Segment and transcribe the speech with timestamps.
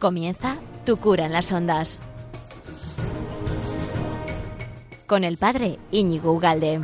[0.00, 0.56] Comienza
[0.86, 2.00] Tu cura en las ondas.
[5.06, 6.80] Con el padre Íñigo Ugalde.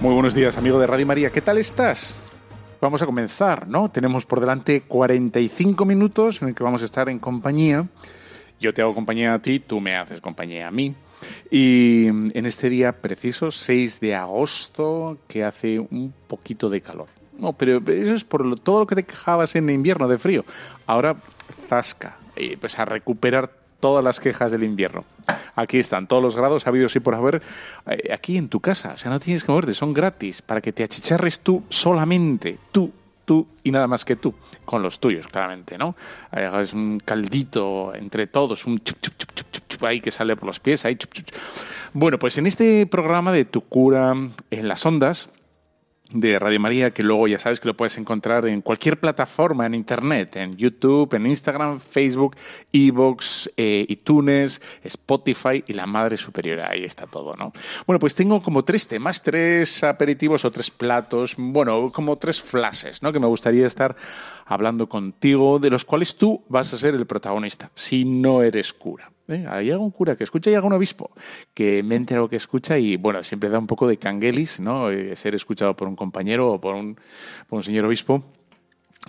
[0.00, 1.30] Muy buenos días, amigo de Radio María.
[1.30, 2.19] ¿Qué tal estás?
[2.80, 3.90] Vamos a comenzar, ¿no?
[3.90, 7.86] Tenemos por delante 45 minutos en el que vamos a estar en compañía.
[8.58, 10.94] Yo te hago compañía a ti, tú me haces compañía a mí.
[11.50, 17.08] Y en este día preciso, 6 de agosto, que hace un poquito de calor.
[17.38, 20.46] No, pero eso es por todo lo que te quejabas en invierno de frío.
[20.86, 21.16] Ahora,
[21.68, 22.16] zasca.
[22.34, 25.04] Y pues a recuperar todas las quejas del invierno.
[25.54, 27.42] Aquí están todos los grados habidos y por haber
[27.86, 28.92] eh, aquí en tu casa.
[28.94, 32.92] O sea, no tienes que moverte, son gratis para que te achicharres tú solamente, tú,
[33.24, 35.94] tú y nada más que tú, con los tuyos, claramente, ¿no?
[36.32, 40.46] Es un caldito entre todos, un chup, chup, chup, chup, chup, ahí que sale por
[40.46, 41.26] los pies, ahí chup, chup.
[41.92, 44.14] Bueno, pues en este programa de Tu cura
[44.50, 45.30] en las ondas,
[46.12, 49.74] de Radio María, que luego ya sabes que lo puedes encontrar en cualquier plataforma en
[49.74, 52.36] Internet, en YouTube, en Instagram, Facebook,
[52.72, 56.60] Evox, eh, iTunes, Spotify y la Madre Superior.
[56.60, 57.52] Ahí está todo, ¿no?
[57.86, 63.02] Bueno, pues tengo como tres temas, tres aperitivos o tres platos, bueno, como tres flashes,
[63.02, 63.12] ¿no?
[63.12, 63.96] Que me gustaría estar
[64.46, 69.10] hablando contigo, de los cuales tú vas a ser el protagonista, si no eres cura.
[69.30, 69.46] ¿Eh?
[69.48, 71.10] ¿Hay algún cura que escucha y algún obispo
[71.54, 74.90] que me entero que escucha y, bueno, siempre da un poco de canguelis, ¿no?
[74.90, 76.96] Eh, ser escuchado por un compañero o por un
[77.62, 78.22] señor obispo.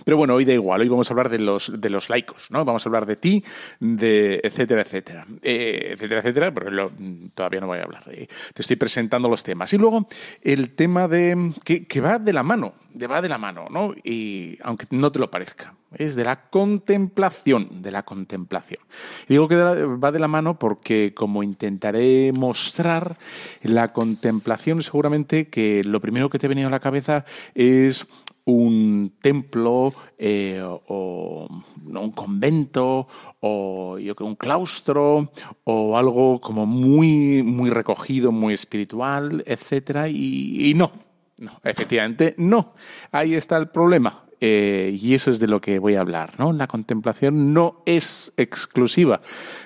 [0.04, 2.64] Pero bueno, hoy da igual, hoy vamos a hablar de los, de los laicos, ¿no?
[2.64, 3.44] Vamos a hablar de ti,
[3.78, 6.90] de etcétera, etcétera, eh, etcétera, etcétera, pero
[7.34, 8.02] todavía no voy a hablar.
[8.04, 9.72] Te estoy presentando los temas.
[9.74, 10.08] Y luego
[10.40, 13.94] el tema de que, que va de la mano, de va de la mano, ¿no?
[14.02, 18.80] Y aunque no te lo parezca, es de la contemplación, de la contemplación.
[19.28, 23.18] Y digo que va de la mano porque como intentaré mostrar
[23.62, 28.06] la contemplación, seguramente que lo primero que te ha venido a la cabeza es
[28.44, 31.48] un templo eh, o
[31.86, 33.06] un convento
[33.40, 35.30] o yo creo un claustro
[35.64, 40.90] o algo como muy muy recogido, muy espiritual, etcétera y, y no,
[41.38, 42.74] no, efectivamente no.
[43.10, 44.24] Ahí está el problema.
[44.44, 46.32] Eh, y eso es de lo que voy a hablar.
[46.36, 46.52] ¿no?
[46.52, 49.20] La contemplación no es exclusiva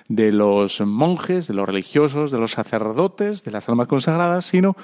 [0.06, 4.76] de los monjes, de los religiosos, de los sacerdotes, de las almas consagradas, sino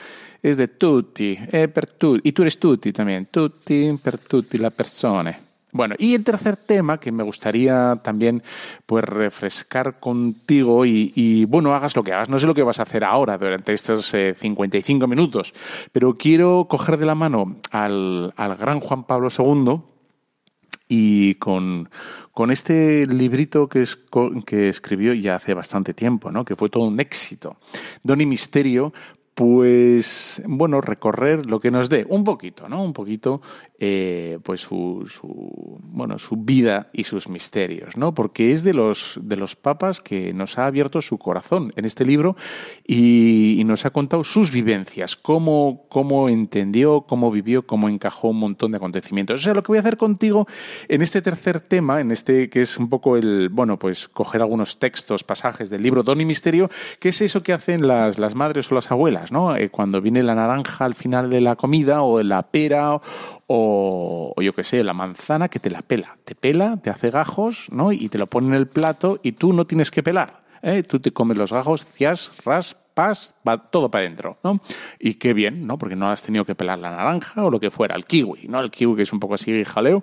[0.42, 4.70] es de tutti, eh, per tutti, y tú eres tutti también, tutti per tutti la
[4.70, 5.41] persone.
[5.75, 8.43] Bueno, y el tercer tema que me gustaría también
[8.84, 12.28] pues refrescar contigo y, bueno, hagas lo que hagas.
[12.28, 15.55] No sé lo que vas a hacer ahora durante estos eh, 55 minutos,
[15.91, 19.81] pero quiero coger de la mano al, al gran Juan Pablo II
[20.88, 21.88] y con,
[22.32, 23.99] con este librito que, es,
[24.44, 26.44] que escribió ya hace bastante tiempo, ¿no?
[26.44, 27.56] que fue todo un éxito,
[28.03, 28.93] Don y Misterio,
[29.34, 32.82] pues bueno, recorrer lo que nos dé un poquito, ¿no?
[32.82, 33.41] Un poquito,
[33.84, 38.15] eh, pues su, su, bueno, su vida y sus misterios, ¿no?
[38.15, 42.04] Porque es de los, de los papas que nos ha abierto su corazón en este
[42.04, 42.37] libro
[42.87, 48.70] y, nos ha contado sus vivencias, cómo, cómo entendió, cómo vivió, cómo encajó un montón
[48.70, 49.41] de acontecimientos.
[49.41, 50.47] O sea, lo que voy a hacer contigo
[50.88, 54.78] en este tercer tema, en este que es un poco el, bueno, pues coger algunos
[54.78, 56.70] textos, pasajes del libro Don y Misterio,
[57.00, 59.56] que es eso que hacen las, las madres o las abuelas, ¿no?
[59.56, 63.00] Eh, cuando viene la naranja al final de la comida o la pera
[63.54, 66.16] o yo qué sé, la manzana que te la pela.
[66.24, 67.92] Te pela, te hace gajos, ¿no?
[67.92, 70.42] Y te lo pone en el plato y tú no tienes que pelar.
[70.62, 70.82] ¿eh?
[70.82, 74.60] Tú te comes los gajos, cias, ras, pas, va todo para adentro, ¿no?
[74.98, 75.76] Y qué bien, ¿no?
[75.76, 78.60] Porque no has tenido que pelar la naranja o lo que fuera, el kiwi, ¿no?
[78.60, 80.02] El kiwi que es un poco así jaleo.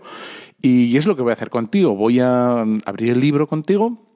[0.61, 1.95] Y es lo que voy a hacer contigo.
[1.95, 4.08] Voy a abrir el libro contigo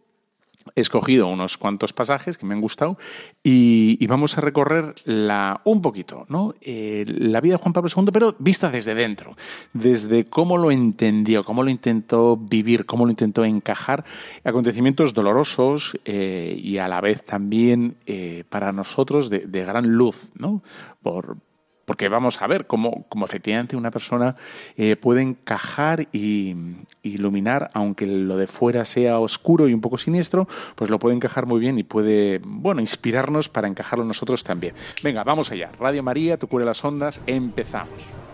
[0.75, 2.97] he escogido unos cuantos pasajes que me han gustado
[3.43, 6.53] y, vamos a recorrer la, un poquito ¿no?
[6.61, 9.35] Eh, la vida de Juan Pablo II, pero vista desde dentro,
[9.73, 14.05] desde cómo lo entendió, cómo lo intentó vivir, cómo lo intentó encajar,
[14.43, 20.31] acontecimientos dolorosos eh, y a la vez también eh, para nosotros de, de gran luz,
[20.35, 20.61] ¿no?
[21.01, 21.37] por,
[21.85, 24.35] porque vamos a ver cómo, cómo efectivamente una persona
[24.77, 26.55] eh, puede encajar y
[27.01, 31.45] iluminar, aunque lo de fuera sea oscuro y un poco siniestro, pues lo puede encajar
[31.45, 34.73] muy bien y puede, bueno, inspirarnos para encajarlo nosotros también.
[35.03, 35.71] Venga, vamos allá.
[35.79, 38.32] Radio María, tu cura las ondas, empezamos.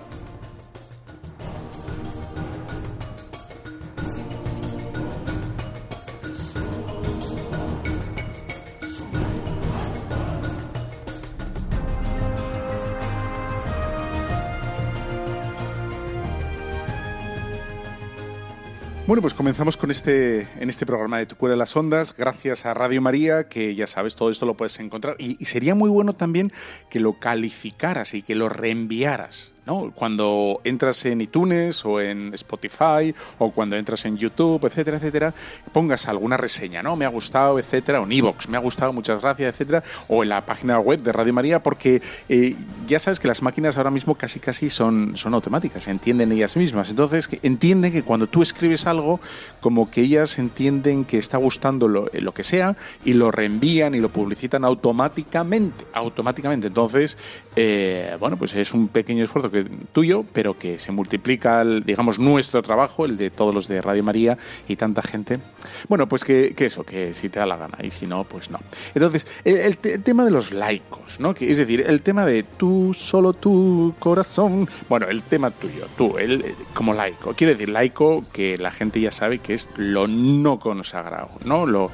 [19.09, 22.67] Bueno, pues comenzamos con este, en este programa de Tu Cura de las Ondas, gracias
[22.67, 25.15] a Radio María, que ya sabes, todo esto lo puedes encontrar.
[25.17, 26.51] Y, y sería muy bueno también
[26.91, 29.53] que lo calificaras y que lo reenviaras.
[29.69, 29.91] ¿No?
[29.93, 35.31] Cuando entras en iTunes o en Spotify o cuando entras en YouTube, etcétera, etcétera,
[35.71, 36.95] pongas alguna reseña, ¿no?
[36.95, 40.29] Me ha gustado, etcétera, o en iVoox, me ha gustado, muchas gracias, etcétera, o en
[40.29, 42.55] la página web de Radio María, porque eh,
[42.87, 46.89] ya sabes que las máquinas ahora mismo casi casi son, son automáticas, entienden ellas mismas.
[46.89, 49.19] Entonces, entienden que cuando tú escribes algo,
[49.61, 52.75] como que ellas entienden que está gustando lo, lo que sea
[53.05, 56.67] y lo reenvían y lo publicitan automáticamente, automáticamente.
[56.67, 57.17] Entonces,
[57.55, 59.58] eh, bueno, pues es un pequeño esfuerzo que
[59.91, 64.37] tuyo, pero que se multiplica, digamos, nuestro trabajo, el de todos los de Radio María
[64.67, 65.39] y tanta gente.
[65.87, 68.59] Bueno, pues que, eso, que si te da la gana y si no, pues no.
[68.93, 71.33] Entonces, el, tema de los laicos, ¿no?
[71.33, 74.69] Que, es decir, el tema de tú, solo tu corazón.
[74.87, 77.33] Bueno, el tema tuyo, tú, él como laico.
[77.33, 81.65] Quiere decir, laico que la gente ya sabe que es lo no consagrado, ¿no?
[81.65, 81.91] Lo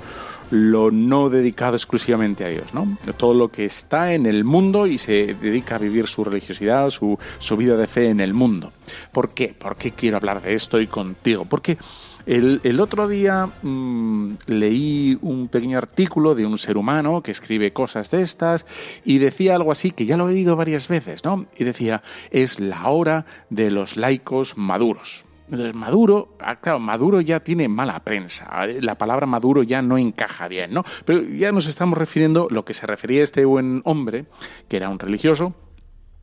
[0.52, 2.98] lo no dedicado exclusivamente a Dios, ¿no?
[3.18, 7.18] Todo lo que está en el mundo y se dedica a vivir su religiosidad, su,
[7.58, 8.72] vida de fe en el mundo.
[9.12, 9.56] ¿Por qué?
[9.58, 11.46] ¿Por qué quiero hablar de esto y contigo?
[11.46, 11.78] Porque
[12.26, 17.74] el, el otro día mm, leí un pequeño artículo de un ser humano que escribe
[17.74, 18.66] cosas de estas
[19.04, 21.46] y decía algo así que ya lo he oído varias veces, ¿no?
[21.58, 22.02] Y decía,
[22.32, 25.25] es la hora de los laicos maduros.
[25.50, 28.66] Entonces, Maduro, ah, claro, Maduro ya tiene mala prensa.
[28.82, 30.84] La palabra Maduro ya no encaja bien, ¿no?
[31.06, 34.26] Pero ya nos estamos refiriendo, lo que se refería este buen hombre,
[34.68, 35.54] que era un religioso,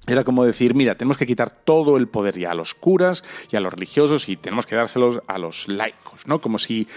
[0.08, 3.56] era como decir, mira, tenemos que quitar todo el poder ya a los curas y
[3.56, 6.40] a los religiosos y tenemos que dárselos a los laicos, ¿no?
[6.40, 6.88] Como si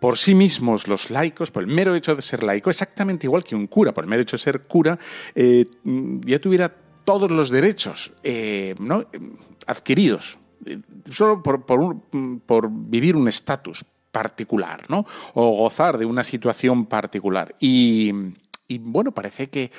[0.00, 3.54] por sí mismos los laicos, por el mero hecho de ser laico, exactamente igual que
[3.54, 4.98] un cura, por el mero hecho de ser cura,
[5.34, 6.74] eh, ya tuviera
[7.04, 9.04] todos los derechos eh, ¿no?
[9.66, 10.38] adquiridos
[11.10, 15.06] solo por, por vivir un estatus particular, ¿no?
[15.34, 17.54] O gozar de una situación particular.
[17.60, 18.12] Y,
[18.70, 19.70] y bueno, parece que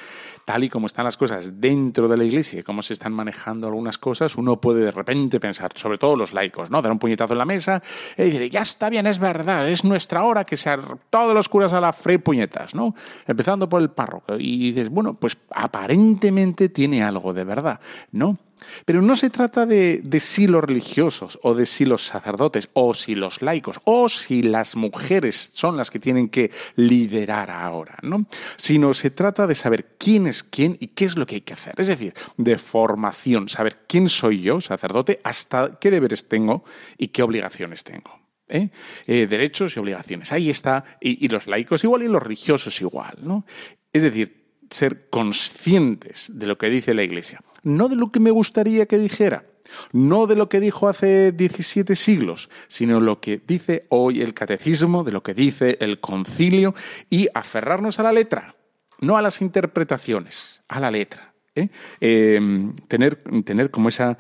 [0.46, 3.68] tal y como están las cosas dentro de la iglesia y cómo se están manejando
[3.68, 6.82] algunas cosas, uno puede de repente pensar, sobre todo los laicos, ¿no?
[6.82, 7.84] Dar un puñetazo en la mesa
[8.18, 10.82] y decir, ya está bien, es verdad, es nuestra hora que sean
[11.12, 12.96] todos los curas a la frey puñetas, ¿no?
[13.28, 14.38] Empezando por el párroco.
[14.40, 17.80] Y dices, bueno, pues aparentemente tiene algo de verdad,
[18.12, 18.38] ¿no?
[18.86, 23.16] Pero no se trata de, si los religiosos o de si los sacerdotes o si
[23.16, 28.26] los laicos o si las mujeres son las que tienen que liderar ahora, ¿no?
[28.58, 31.54] Sino se trata de saber quién es quién y qué es lo que hay que
[31.54, 31.76] hacer.
[31.78, 36.64] Es decir, de formación, saber quién soy yo, sacerdote, hasta qué deberes tengo
[36.98, 38.20] y qué obligaciones tengo.
[38.48, 38.70] ¿eh?
[39.08, 40.32] Eh, derechos y obligaciones.
[40.32, 43.46] Ahí está, y, y los laicos igual y los religiosos igual, ¿no?
[43.94, 44.40] Es decir,
[44.70, 48.98] ser conscientes de lo que dice la Iglesia no de lo que me gustaría que
[48.98, 49.46] dijera,
[49.92, 55.04] no de lo que dijo hace 17 siglos, sino lo que dice hoy el catecismo,
[55.04, 56.74] de lo que dice el concilio,
[57.10, 58.54] y aferrarnos a la letra,
[59.00, 61.34] no a las interpretaciones, a la letra.
[61.56, 61.70] ¿eh?
[62.02, 64.18] Em, tener, tener como esa,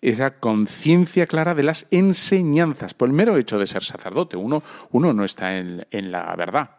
[0.00, 4.36] esa conciencia clara de las enseñanzas, por el mero hecho de ser sacerdote.
[4.36, 6.70] Uno, uno no está en, en la verdad,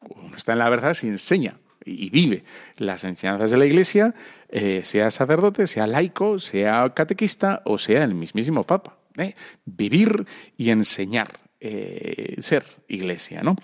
[0.00, 2.44] uno está en la verdad si enseña y vive
[2.76, 4.14] las enseñanzas de la Iglesia,
[4.48, 8.96] eh, sea sacerdote, sea laico, sea catequista o sea el mismísimo Papa.
[9.16, 9.34] ¿eh?
[9.64, 10.26] Vivir
[10.56, 13.56] y enseñar, eh, ser Iglesia, ¿no?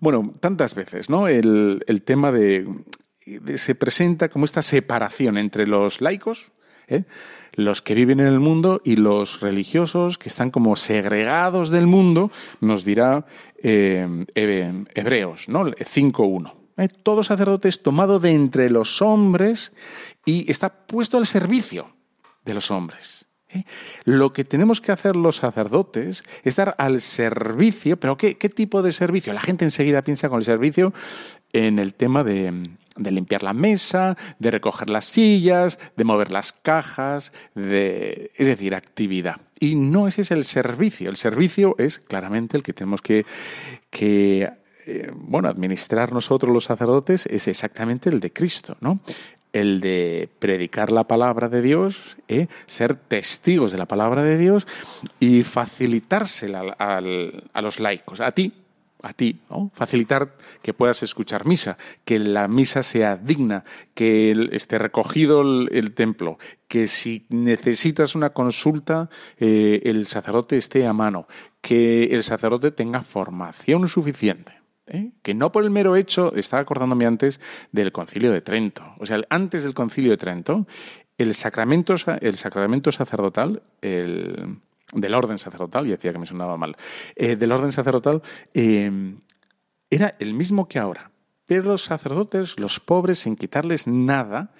[0.00, 1.28] Bueno, tantas veces, ¿no?
[1.28, 2.66] El, tema de,
[3.56, 6.50] se presenta como esta separación entre los laicos,
[7.54, 12.32] los que viven en el mundo y los religiosos que están como segregados del mundo,
[12.60, 13.26] nos dirá
[13.62, 15.66] Hebreos, ¿no?
[15.66, 16.57] 5.1.
[16.78, 16.88] ¿eh?
[16.88, 19.72] todo sacerdote es tomado de entre los hombres
[20.24, 21.92] y está puesto al servicio
[22.44, 23.26] de los hombres.
[23.50, 23.64] ¿eh?
[24.04, 28.92] Lo que tenemos que hacer los sacerdotes es estar al servicio, pero ¿qué, tipo de
[28.92, 29.32] servicio?
[29.32, 30.92] La gente enseguida piensa con el servicio
[31.52, 37.32] en el tema de, limpiar la mesa, de recoger las sillas, de mover las cajas,
[37.54, 39.40] de, es decir, actividad.
[39.58, 41.08] Y no ese es el servicio.
[41.08, 43.24] El servicio es claramente el que tenemos que,
[43.90, 44.50] que
[44.88, 49.00] eh, bueno, administrar nosotros los sacerdotes es exactamente el de Cristo, ¿no?
[49.52, 52.46] El de predicar la palabra de Dios, ¿eh?
[52.66, 54.66] ser testigos de la palabra de Dios
[55.20, 58.54] y facilitársela a los laicos, a ti,
[59.02, 59.70] a ti, ¿no?
[59.74, 63.64] facilitar que puedas escuchar misa, que la misa sea digna,
[63.94, 70.92] que esté recogido el, templo, que si necesitas una consulta, eh, el sacerdote esté a
[70.92, 71.26] mano,
[71.60, 74.57] que el sacerdote tenga formación suficiente.
[74.90, 75.12] ¿Eh?
[75.22, 77.40] que no por el mero hecho, estaba acordándome antes
[77.72, 80.66] del concilio de Trento, o sea, antes del concilio de Trento,
[81.16, 84.58] el sacramento, el sacramento sacerdotal, el,
[84.92, 86.76] del orden sacerdotal, y decía que me sonaba mal,
[87.16, 88.22] eh, del orden sacerdotal,
[88.54, 89.16] eh,
[89.90, 91.10] era el mismo que ahora.
[91.46, 94.52] Pero los sacerdotes, los pobres, sin quitarles nada,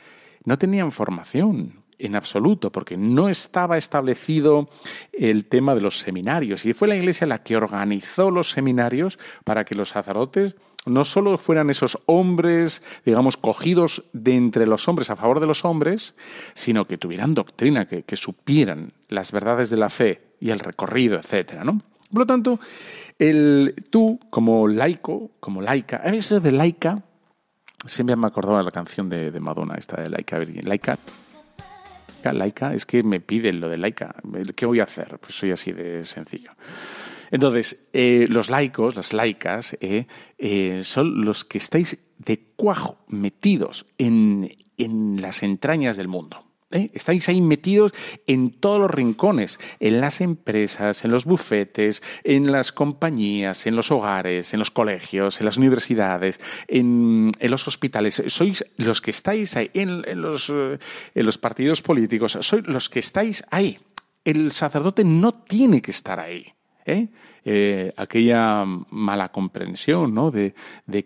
[0.44, 4.68] no tenían formación en absoluto, porque no estaba establecido
[5.12, 6.64] el tema de los seminarios.
[6.66, 10.54] Y fue la Iglesia la que organizó los seminarios para que los sacerdotes
[10.86, 15.64] no solo fueran esos hombres, digamos, cogidos de entre los hombres a favor de los
[15.64, 16.14] hombres,
[16.54, 21.64] sino que tuvieran doctrina, que, supieran las verdades de la fe y el recorrido, etcétera,
[21.64, 21.80] ¿no?
[22.10, 22.58] Por lo tanto,
[23.18, 27.02] el, tú, como laico, como laica, a mí de laica,
[27.84, 30.98] siempre me acordaba la canción de, Madonna, esta de laica, laica,
[32.24, 34.14] laica, es que me piden lo de laica.
[34.54, 35.18] ¿Qué voy a hacer?
[35.18, 36.52] Pues soy así de sencillo.
[37.30, 40.06] Entonces, eh, los laicos, las laicas, eh,
[40.38, 46.47] eh, son los que estáis de cuajo metidos en, en las entrañas del mundo.
[46.70, 46.90] ¿Eh?
[46.92, 47.92] Estáis ahí metidos
[48.26, 53.90] en todos los rincones, en las empresas, en los bufetes, en las compañías, en los
[53.90, 58.22] hogares, en los colegios, en las universidades, en, los hospitales.
[58.26, 63.44] Sois los que estáis ahí, en, los, en los partidos políticos, sois los que estáis
[63.50, 63.78] ahí.
[64.24, 66.52] El sacerdote no tiene que estar ahí.
[66.84, 67.08] ¿eh?
[67.44, 70.30] Eh, aquella mala comprensión ¿no?
[70.30, 70.54] de,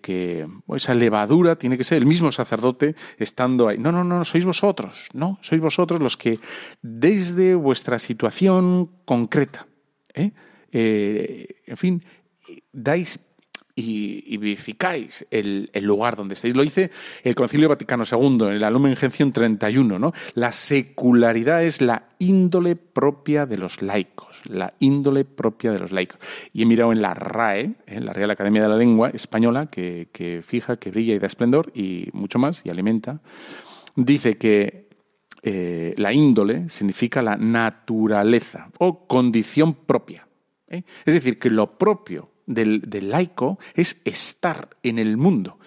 [0.01, 3.79] que esa levadura tiene que ser el mismo sacerdote estando ahí.
[3.79, 5.39] No, no, no, sois vosotros, ¿no?
[5.41, 6.39] Sois vosotros los que
[6.81, 9.67] desde vuestra situación concreta,
[10.15, 10.33] ¿eh?
[10.73, 12.03] en fin,
[12.73, 13.21] dais
[13.83, 16.55] y, vivificáis el, lugar donde estáis.
[16.55, 16.91] Lo dice
[17.23, 20.13] el Concilio Vaticano II, en la Lumen Gentium 31, ¿no?
[20.35, 26.19] La secularidad es la índole propia de los laicos, la índole propia de los laicos.
[26.53, 30.43] Y he mirado en la RAE, en la Real Academia de la Lengua Española, que,
[30.47, 33.21] fija, que brilla y da esplendor y mucho más, y alimenta,
[33.97, 34.89] dice que
[35.43, 40.27] eh, la índole significa la naturaleza o condición propia.
[40.69, 40.85] ¿eh?
[41.05, 45.59] Es decir, que lo propio del, laico es estar en el mundo,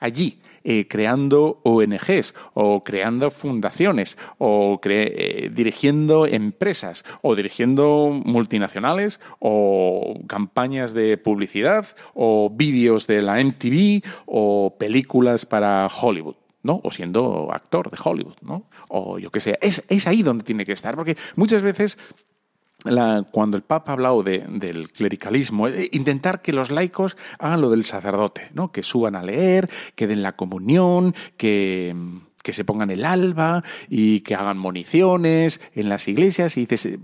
[0.00, 10.14] allí, eh, creando ONGs o creando fundaciones o eh, dirigiendo empresas o dirigiendo multinacionales o
[10.26, 16.36] campañas de publicidad o vídeos de la MTV o películas para Hollywood.
[16.62, 16.80] ¿no?
[16.82, 18.64] O siendo actor de Hollywood, ¿no?
[18.88, 19.58] O yo qué sé.
[19.60, 21.98] Es, es ahí donde tiene que estar, porque muchas veces
[23.30, 27.84] cuando el Papa ha hablado del clericalismo, eh, intentar que los laicos hagan lo del
[27.84, 28.72] sacerdote, ¿no?
[28.72, 31.96] que suban a leer, que den la comunión, que,
[32.42, 36.56] que se pongan el alba y que hagan municiones en las iglesias.
[36.58, 36.98] Y dices,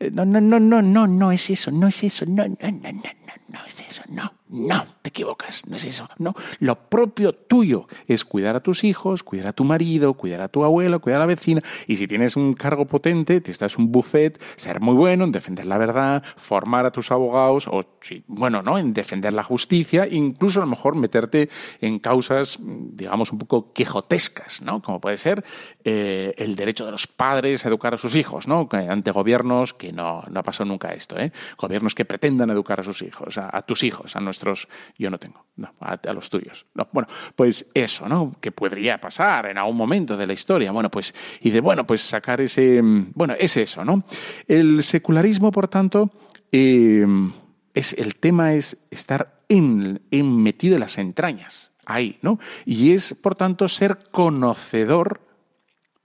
[0.00, 2.70] eh, no, no, no, no, no, no es eso, no es eso, no, no, no,
[2.70, 4.37] no, no, no es eso, no.
[4.50, 6.08] No, te equivocas, no es eso.
[6.16, 10.48] No, lo propio tuyo es cuidar a tus hijos, cuidar a tu marido, cuidar a
[10.48, 11.62] tu abuelo, cuidar a la vecina.
[11.86, 15.66] Y si tienes un cargo potente, te estás un buffet, ser muy bueno en defender
[15.66, 17.80] la verdad, formar a tus abogados, o
[18.26, 18.78] bueno, ¿no?
[18.78, 21.50] En defender la justicia, incluso a lo mejor meterte
[21.82, 24.80] en causas, digamos, un poco quejotescas, ¿no?
[24.80, 25.44] Como puede ser
[25.84, 28.66] eh, el derecho de los padres a educar a sus hijos, ¿no?
[28.72, 31.32] Ante gobiernos que no, no ha pasado nunca esto, ¿eh?
[31.58, 34.37] Gobiernos que pretendan educar a sus hijos, a, a tus hijos, a nuestros
[34.96, 35.44] yo no tengo,
[35.80, 36.66] a, los tuyos.
[36.92, 38.36] Bueno, pues eso, ¿no?
[38.40, 40.72] Que podría pasar en algún momento de la historia.
[40.72, 44.04] Bueno, pues, y de, bueno, pues sacar ese, bueno, es eso, ¿no?
[44.46, 46.10] El secularismo, por tanto,
[46.52, 47.32] em,
[47.74, 52.38] es, el tema es estar en, metido en las entrañas, ahí, ¿no?
[52.64, 55.20] Y es, por tanto, ser conocedor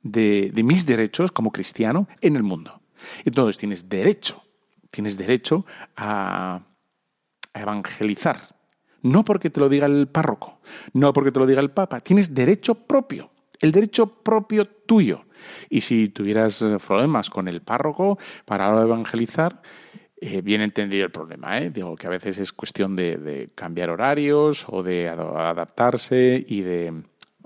[0.01, 2.81] de, de mis derechos como cristiano en el mundo.
[3.25, 4.43] Entonces tienes derecho,
[4.91, 6.61] tienes derecho a
[7.53, 8.55] a evangelizar.
[9.01, 10.59] No porque te lo diga el párroco,
[10.93, 15.25] no porque te lo diga el papa, tienes derecho propio, el derecho propio tuyo.
[15.69, 19.61] Y si tuvieras eh, problemas con el párroco para evangelizar,
[20.25, 21.59] eh, bien entendido el problema.
[21.59, 21.69] ¿eh?
[21.69, 27.03] Digo que a veces es cuestión de, cambiar horarios o de adaptarse y de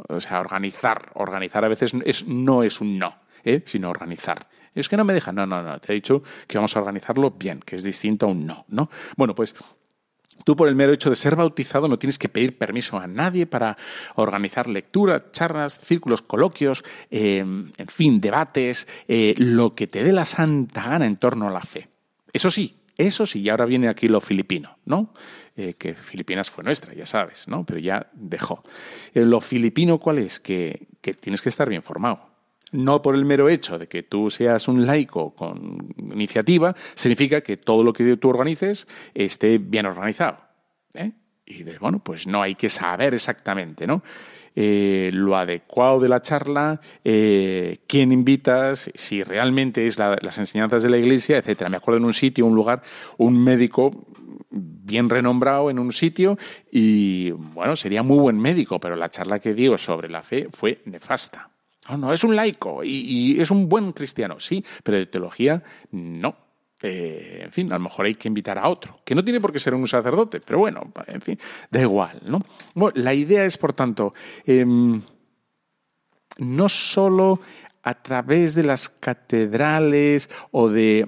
[0.07, 1.09] o sea, organizar.
[1.15, 3.63] Organizar a veces es, no es un no, ¿eh?
[3.65, 4.47] sino organizar.
[4.75, 5.31] Es que no me deja.
[5.31, 5.79] No, no, no.
[5.79, 8.91] Te he dicho que vamos a organizarlo bien, que es distinto a un no, ¿no?
[9.15, 9.55] Bueno, pues
[10.43, 13.45] Tú por el mero hecho de ser bautizado no tienes que pedir permiso a nadie
[13.45, 13.77] para
[14.15, 20.25] organizar lecturas, charlas, círculos, coloquios, em, en fin, debates, eh, lo que te dé la
[20.25, 21.87] santa gana en torno a la fe.
[22.31, 25.13] Eso sí, eso sí, y ahora viene aquí lo filipino, ¿no?
[25.55, 27.65] Eh, que Filipinas fue nuestra, ya sabes, ¿no?
[27.65, 28.61] Pero ya dejó.
[29.13, 30.39] Eh, lo filipino, ¿cuál es?
[30.39, 32.36] Que, que tienes que estar bien formado
[32.71, 37.57] no por el mero hecho de que tú seas un laico con iniciativa, significa que
[37.57, 40.37] todo lo que tú organices esté bien organizado.
[40.93, 41.11] ¿eh?
[41.45, 44.03] Y de, bueno, pues no hay que saber exactamente, ¿no?
[44.59, 50.89] eh, lo adecuado de la charla, eh, quién invitas, si realmente es las enseñanzas de
[50.89, 51.69] la iglesia, etcétera.
[51.69, 52.81] Me acuerdo en un sitio, un lugar,
[53.17, 54.07] un médico
[54.49, 56.39] bien renombrado en un sitio
[56.71, 60.81] y bueno, sería muy buen médico, pero la charla que dio sobre la fe fue
[60.85, 61.51] nefasta.
[61.89, 66.35] No, no, es un laico y, es un buen cristiano, sí, pero de teología no.
[66.81, 69.51] Eh, en fin, a lo mejor hay que invitar a otro, que no tiene por
[69.51, 71.39] qué ser un sacerdote, pero bueno, en fin,
[71.71, 72.39] da igual, ¿no?
[72.93, 74.13] la idea es, por tanto,
[74.45, 75.01] em,
[76.37, 77.39] no solo
[77.81, 81.07] a través de las catedrales o de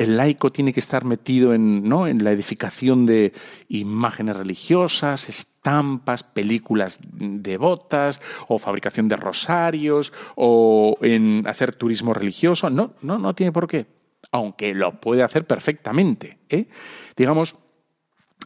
[0.00, 2.06] el laico tiene que estar metido en, ¿no?
[2.06, 3.34] en la edificación de
[3.68, 12.70] imágenes religiosas, estampas, películas devotas, o fabricación de rosarios, o en hacer turismo religioso.
[12.70, 13.88] No, no, no tiene por qué.
[14.32, 16.38] Aunque lo puede hacer perfectamente.
[16.48, 16.66] ¿eh?
[17.14, 17.56] Digamos,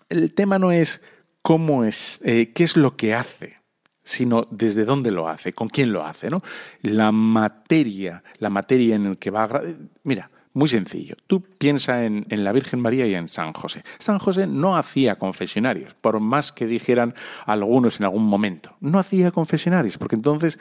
[0.09, 1.03] el tema no es
[1.41, 3.61] cómo es, eh, qué es lo que hace,
[4.03, 6.43] sino desde dónde lo hace, con quién lo hace, ¿no?
[6.83, 9.63] La materia, la materia en el que va a...
[10.03, 11.17] Mira, muy sencillo.
[11.27, 13.83] Tú piensa en, la Virgen María y en San José.
[13.99, 18.77] San José no hacía confesionarios, por más que dijeran algunos en algún momento.
[18.81, 20.59] No hacía confesionarios, porque entonces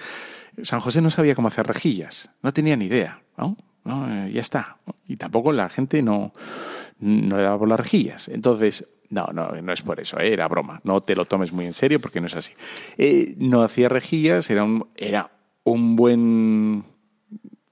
[0.64, 3.22] San José no sabía cómo hacer rejillas, no tenía ni idea.
[3.38, 3.56] ¿no?
[3.86, 4.78] Eh, ya está.
[5.08, 6.34] Y tampoco la gente no,
[7.00, 8.30] no le daba por las rejillas.
[8.30, 10.34] Entonces, no, no, no es por eso, ¿eh?
[10.34, 10.82] era broma.
[10.84, 12.54] No te lo tomes muy en serio porque no es así.
[12.98, 15.30] Eh, no hacía rejillas, era un, era
[15.64, 16.84] un buen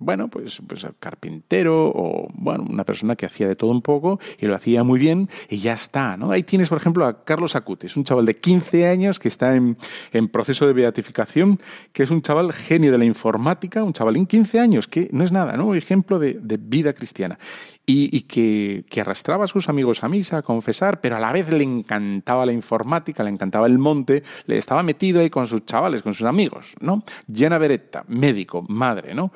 [0.01, 4.47] bueno, pues, pues carpintero o bueno, una persona que hacía de todo un poco y
[4.47, 6.31] lo hacía muy bien y ya está, ¿no?
[6.31, 9.77] Ahí tienes, por ejemplo, a Carlos Acutis, un chaval de 15 años que está en,
[10.11, 11.59] en proceso de beatificación,
[11.93, 15.31] que es un chaval genio de la informática, un chavalín 15 años, que no es
[15.31, 15.75] nada, ¿no?
[15.75, 17.37] Ejemplo de, de vida cristiana
[17.85, 21.63] y, que, arrastraba a sus amigos a misa, a confesar, pero a la vez le
[21.63, 26.13] encantaba la informática, le encantaba el monte, le estaba metido ahí con sus chavales, con
[26.13, 27.03] sus amigos, ¿no?
[27.27, 29.31] Llena Beretta, médico, madre, ¿no?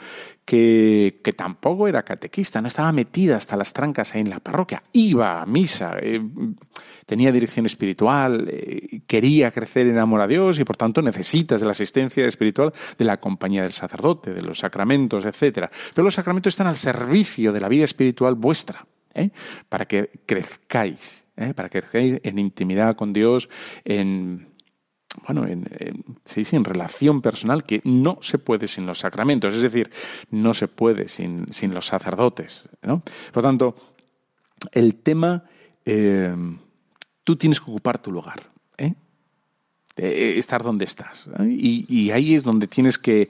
[0.45, 4.83] Que, que, tampoco era catequista, no estaba metida hasta las trancas ahí en la parroquia,
[4.93, 6.21] iba a misa, eh,
[7.05, 11.65] tenía dirección espiritual, eh, quería crecer en amor a Dios y por tanto necesitas de
[11.65, 15.69] la asistencia espiritual de la compañía del sacerdote, de los sacramentos, etc.
[15.93, 19.29] Pero los sacramentos están al servicio de la vida espiritual vuestra, ¿eh?
[19.69, 21.53] para que crezcáis, ¿eh?
[21.53, 23.49] para que crezcáis en intimidad con Dios,
[23.83, 24.53] en
[25.25, 25.65] bueno, en,
[26.35, 29.89] en relación personal que no se puede sin los sacramentos, es decir,
[30.29, 32.67] no se puede sin, sin los sacerdotes.
[32.81, 33.01] ¿no?
[33.31, 33.75] Por tanto,
[34.73, 35.45] el tema
[37.25, 38.49] tú tienes que ocupar tu lugar.
[38.77, 38.93] ¿eh?
[39.97, 41.25] Eh, estar donde estás.
[41.39, 43.29] Y, ahí es donde tienes que,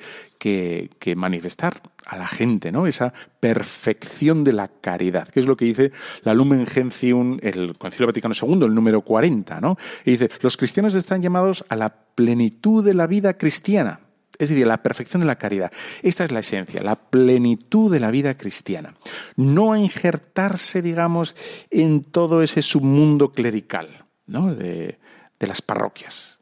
[1.15, 2.86] manifestar a la gente, ¿no?
[2.86, 5.91] Esa perfección de la caridad, que es lo que dice
[6.23, 9.77] la Lumen Gentium, el Concilio Vaticano II, el número 40, ¿no?
[10.05, 14.01] Y dice, los cristianos están llamados a la plenitud de la vida cristiana.
[14.38, 15.71] Es decir, la perfección de la caridad.
[16.02, 18.93] Esta es la esencia, la plenitud de la vida cristiana.
[19.36, 21.36] No injertarse, digamos,
[21.69, 24.54] en todo ese submundo clerical ¿no?
[24.54, 25.00] de,
[25.39, 26.39] las parroquias.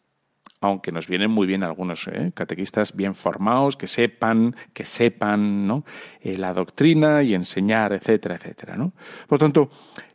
[0.62, 2.32] Aunque nos vienen muy bien algunos ¿eh?
[2.34, 5.84] catequistas bien formados, que sepan, que sepan.
[6.22, 8.78] Eh, la doctrina y enseñar, etcétera, etcétera.
[8.78, 8.94] ¿no?
[9.28, 9.70] Por tanto,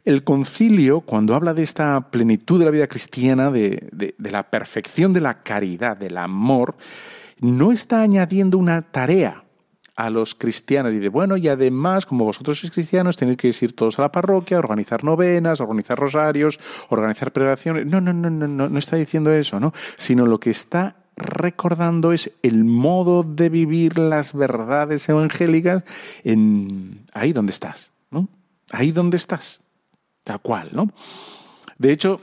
[0.06, 5.20] el concilio, cuando habla de esta plenitud de la vida cristiana, de la perfección de
[5.20, 6.76] la caridad, del amor,
[7.40, 9.44] no está añadiendo una tarea
[9.98, 13.74] a los cristianos y de bueno, y además, como vosotros sois cristianos, tenéis que ir
[13.74, 17.84] todos a la parroquia, organizar novenas, organizar rosarios, organizar preparaciones.
[17.84, 19.74] No, no, no, no, no, no está diciendo eso, ¿no?
[19.96, 25.84] Sino lo que está recordando es el modo de vivir las verdades evangélicas
[26.22, 28.28] en ahí donde estás, ¿no?
[28.70, 29.60] Ahí donde estás.
[30.22, 30.92] Tal cual, ¿no?
[31.76, 32.20] De hecho,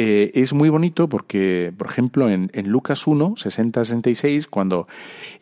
[0.00, 4.86] eh, es muy bonito porque, por ejemplo, en, Lucas 1, 60-66, cuando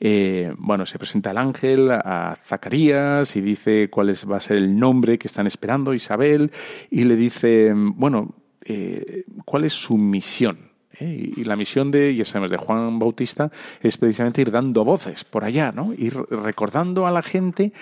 [0.01, 4.57] eh, bueno, se presenta el ángel a Zacarías y dice cuál es, va a ser
[4.57, 6.51] el nombre que están esperando, Isabel,
[6.91, 10.71] y le dice, bueno, eh, cuál es su misión.
[10.99, 15.71] Y la misión de, ya de Juan Bautista es precisamente ir dando voces por allá,
[15.71, 15.93] ¿no?
[15.93, 17.75] Ir recordando a la gente.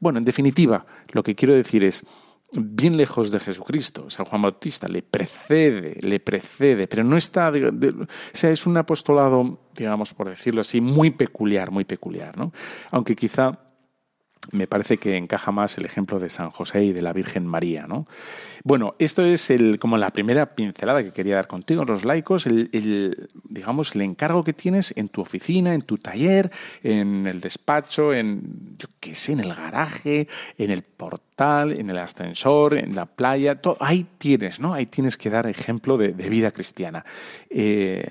[0.00, 2.04] bueno, en definitiva, lo que quiero decir es,
[2.52, 4.08] bien lejos de Jesucristo.
[4.10, 9.68] San Juan Bautista le precede, le precede, pero no está, o sea, es un apostolado,
[9.74, 12.52] digamos, por decirlo así, muy peculiar, muy peculiar, ¿no?
[12.90, 13.65] Aunque quizá
[14.52, 17.86] me parece que encaja más el ejemplo de San José y de la Virgen María.
[17.86, 18.06] ¿no?
[18.64, 23.28] Bueno, esto es el, como la primera pincelada que quería dar contigo, los laicos, el,
[23.44, 26.50] digamos, el encargo que tienes en tu oficina, en tu taller,
[26.82, 30.28] en el despacho, en, yo qué sé, en el garaje,
[30.58, 34.74] en el portal, en el ascensor, en la playa, todo, ahí tienes, ¿no?
[34.74, 37.04] Ahí tienes que dar ejemplo de, vida cristiana.
[37.48, 38.08] Eh,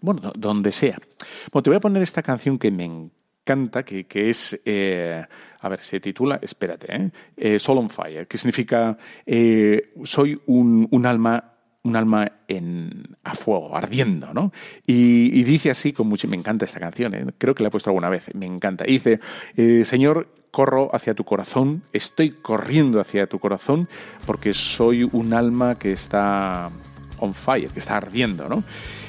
[0.00, 0.98] bueno, donde sea.
[1.50, 5.24] Bueno, te voy a poner esta canción que me encanta, que, que es, eh,
[5.64, 7.10] a ver, se titula, espérate, ¿eh?
[7.36, 11.50] eh Soul on Fire, que significa eh, soy un, un alma
[11.84, 14.52] un alma en, a fuego, ardiendo, ¿no?
[14.86, 17.26] Y, dice así, con mucho, me encanta esta canción, ¿eh?
[17.36, 18.84] creo que la he puesto alguna vez, me encanta.
[18.84, 19.20] dice,
[19.54, 23.88] eh, Señor, corro hacia tu corazón, estoy corriendo hacia tu corazón
[24.24, 26.70] porque soy un alma que está
[27.18, 28.64] on fire, que está ardiendo, ¿no?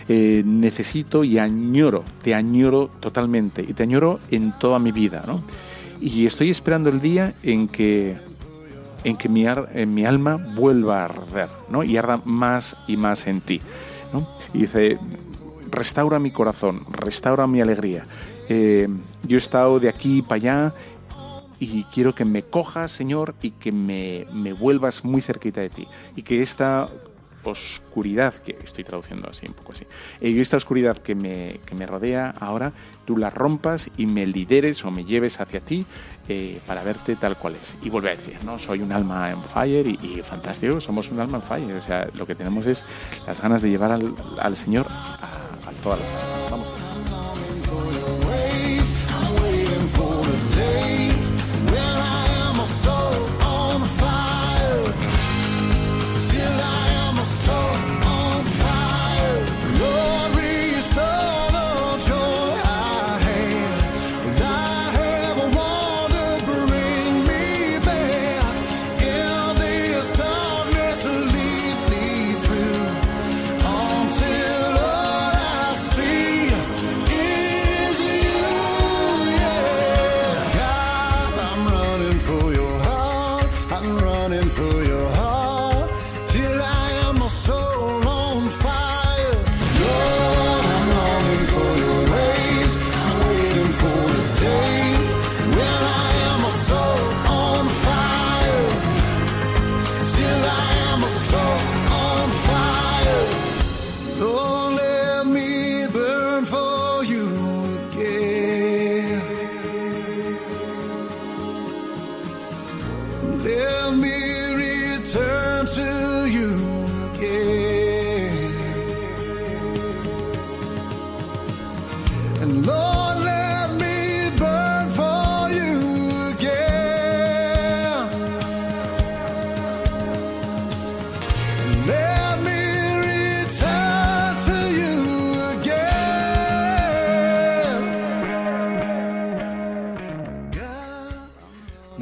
[0.08, 5.44] Eh, necesito y añoro, te añoro totalmente y te añoro en toda mi vida, ¿no?
[6.06, 8.16] Y estoy esperando el día en que
[9.04, 9.48] en que mi,
[10.06, 11.84] alma vuelva a arder, ¿no?
[11.84, 13.60] Y arda más y más en ti,
[14.14, 14.28] ¿no?
[14.54, 15.00] Y dice,
[15.72, 18.06] restaura mi corazón, restaura mi alegría.
[18.50, 18.88] Eh,
[19.24, 20.74] yo he estado de aquí para allá
[21.60, 25.88] y quiero que me cojas, Señor, y que me, me vuelvas muy cerquita de ti.
[26.16, 26.88] Y que esta
[27.52, 29.86] oscuridad, que estoy traduciendo así un poco así,
[30.22, 32.72] y esta oscuridad que me, que me rodea ahora,
[33.06, 35.86] tú la rompas y me lideres o me lleves hacia ti
[36.28, 37.78] eh, para verte tal cual es.
[37.82, 38.58] Y vuelve a decir, ¿no?
[38.58, 41.76] Soy un alma en fire y, fantástico, somos un alma en fire.
[41.76, 42.84] O sea, lo que tenemos es
[43.28, 46.52] las ganas de llevar al, al Señor a, a todas las almas.
[46.52, 46.95] Vamos.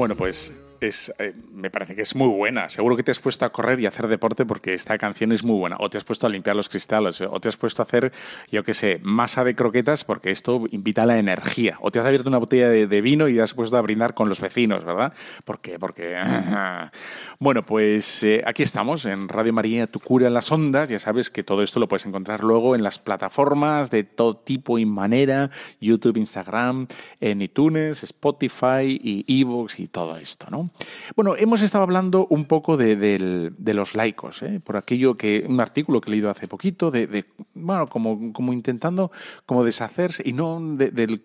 [0.04, 0.52] Bueno, pues
[0.88, 2.69] es, eh, me parece que es muy buena.
[2.69, 5.43] Seguro que te has puesto a correr y a hacer deporte porque esta canción es
[5.43, 5.78] muy buena.
[5.80, 8.12] O te has puesto a limpiar los cristales, o te has puesto a hacer,
[8.52, 11.78] yo qué sé, masa de croquetas porque esto invita a la energía.
[11.82, 14.30] O te has abierto una botella de, vino y te has puesto a brindar con
[14.30, 15.13] los vecinos, ¿verdad?
[15.46, 15.80] ¿Por qué?
[15.80, 16.15] Porque...
[17.39, 20.89] bueno, pues eh, aquí estamos en Radio María, tu cura en las ondas.
[20.89, 24.80] Ya sabes que todo esto lo puedes encontrar luego en las plataformas de todo tipo
[24.80, 25.50] y manera,
[25.82, 26.88] YouTube, Instagram,
[27.19, 30.69] en iTunes, Spotify y Evox y todo esto, ¿no?
[31.16, 34.60] Bueno, hemos estado hablando un poco de, los laicos, ¿eh?
[34.60, 39.12] por aquello que, un artículo que he leído hace poquito, de, bueno, como, como, intentando
[39.46, 41.22] como deshacerse, y no del,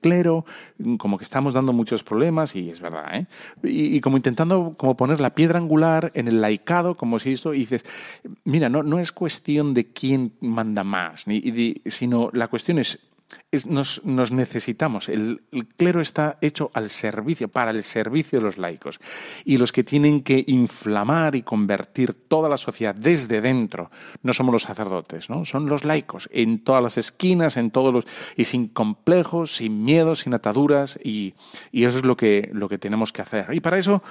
[0.00, 0.44] clero,
[0.98, 3.26] como que estamos dando muchos problemas, y es verdad, ¿eh?
[3.62, 7.60] y, como intentando como poner la piedra angular en el laicado, como si esto, y
[7.60, 7.84] dices,
[8.44, 11.24] mira, no, no es cuestión de quién manda más,
[11.86, 12.98] sino la cuestión es
[13.66, 15.08] nos, necesitamos.
[15.08, 15.42] El,
[15.76, 18.98] clero está hecho al servicio, para el servicio de los laicos.
[19.44, 23.90] Y los que tienen que inflamar y convertir toda la sociedad desde dentro
[24.22, 25.44] no somos los sacerdotes, ¿no?
[25.44, 28.04] Son los laicos, en todas las esquinas, en todos los.
[28.36, 31.34] y sin complejos, sin miedos, sin ataduras, y,
[31.72, 33.46] eso es lo que, lo que tenemos que hacer.
[33.52, 34.02] Y para eso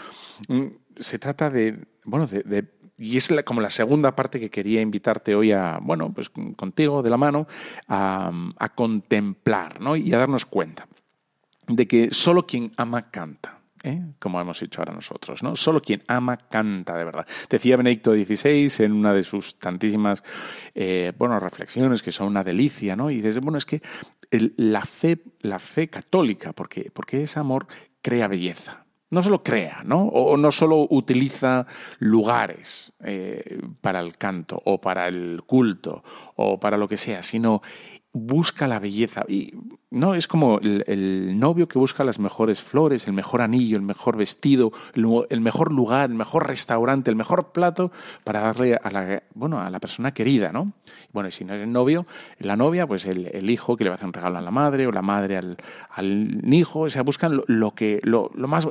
[0.48, 0.66] mm,
[1.00, 2.66] se trata de, bueno, de
[2.98, 7.10] y es como la segunda parte que quería invitarte hoy a, bueno, pues contigo de
[7.10, 7.48] la mano,
[7.88, 8.32] a,
[8.76, 9.96] contemplar ¿no?
[9.96, 10.88] y a darnos cuenta
[11.68, 13.60] de que solo quien ama canta.
[13.84, 14.02] ¿eh?
[14.18, 15.58] como hemos dicho ahora nosotros, ¿no?
[15.58, 17.28] Solo quien ama canta de verdad.
[17.50, 20.24] Decía Benedicto XVI en una de sus tantísimas
[20.74, 23.12] eh, bueno, reflexiones que son una delicia, ¿no?
[23.12, 23.82] Y dice, bueno, es que
[24.56, 27.68] la fe, la fe católica, porque, porque ese amor
[28.02, 28.83] crea belleza
[29.13, 30.02] no solo crea, ¿no?
[30.02, 31.65] O no solo utiliza
[31.99, 36.04] lugares eh, para el canto o para el culto
[36.36, 37.62] o para lo que sea, sino
[38.13, 39.26] busca la belleza.
[39.28, 39.54] Y
[39.89, 44.15] no es como el, novio que busca las mejores flores, el mejor anillo, el mejor
[44.15, 47.91] vestido, el, mejor lugar, el mejor restaurante, el mejor plato
[48.23, 50.73] para darle a la, bueno, a la persona querida, ¿no?
[51.12, 52.06] Bueno, y si no es el novio,
[52.39, 54.88] la novia, pues el, hijo que le va a hacer un regalo a la madre
[54.88, 55.58] o la madre al,
[55.89, 58.67] al hijo, o sea, buscan lo, que, lo, lo más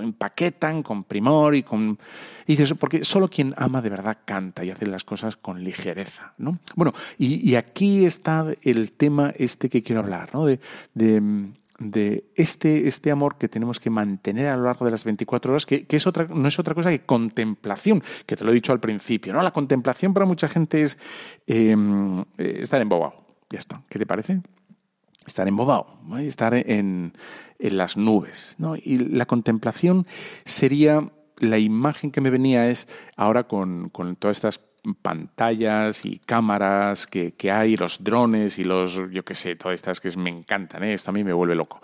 [0.00, 1.98] empaquetan con primor y con...
[2.46, 6.58] Dices, porque solo quien ama de verdad canta y hace las cosas con ligereza, ¿no?
[6.74, 10.46] Bueno, y, aquí está el tema este que quiero hablar, ¿no?
[10.46, 10.60] De,
[10.94, 15.66] de, este, este amor que tenemos que mantener a lo largo de las 24 horas,
[15.66, 18.80] que, es otra, no es otra cosa que contemplación, que te lo he dicho al
[18.80, 19.42] principio, ¿no?
[19.42, 20.98] La contemplación para mucha gente es
[21.46, 23.22] em, eh, estar embobado.
[23.50, 23.82] Ya está.
[23.88, 24.40] ¿Qué te parece?
[25.26, 27.12] Estar embobado, estar en,
[27.58, 28.56] en las nubes.
[28.58, 28.76] ¿no?
[28.76, 30.06] Y la contemplación
[30.44, 34.60] sería, la imagen que me venía es ahora con, con todas estas
[35.00, 40.00] pantallas y cámaras que, que, hay, los drones y los, yo qué sé, todas estas
[40.00, 40.94] que me encantan, ¿eh?
[40.94, 41.80] esto a mí me vuelve loco.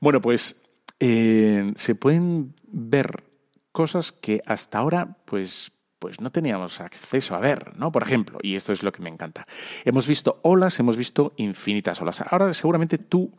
[0.00, 0.62] Bueno, pues
[1.00, 3.24] eh, se pueden ver
[3.72, 7.90] cosas que hasta ahora, pues pues no teníamos acceso a ver, ¿no?
[7.90, 9.46] Por ejemplo, y esto es lo que me encanta.
[9.84, 12.20] Hemos visto olas, hemos visto infinitas olas.
[12.20, 13.34] Ahora seguramente tú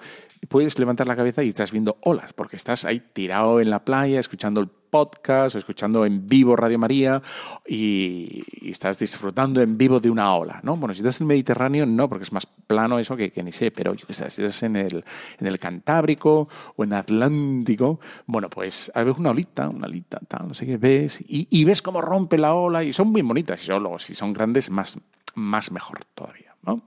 [0.50, 4.20] puedes levantar la cabeza y estás viendo olas, porque estás ahí tirado en la playa,
[4.20, 7.22] escuchando el podcast o escuchando en vivo Radio María
[7.68, 10.76] y, estás disfrutando en vivo de una ola, ¿no?
[10.76, 13.72] Bueno, si estás en el Mediterráneo, no, porque es más plano eso que, ni sé,
[13.72, 15.04] pero yo si estás en el,
[15.40, 20.54] en el Cantábrico o en Atlántico, bueno, pues ves una olita, una olita, tal, no
[20.54, 24.16] sé qué, ves y, ves cómo rompe la ola y son muy bonitas, y si
[24.16, 24.98] son grandes, más,
[25.36, 26.82] más mejor todavía, ¿no?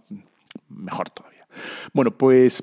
[0.68, 1.46] Mejor todavía.
[1.92, 2.62] Bueno, pues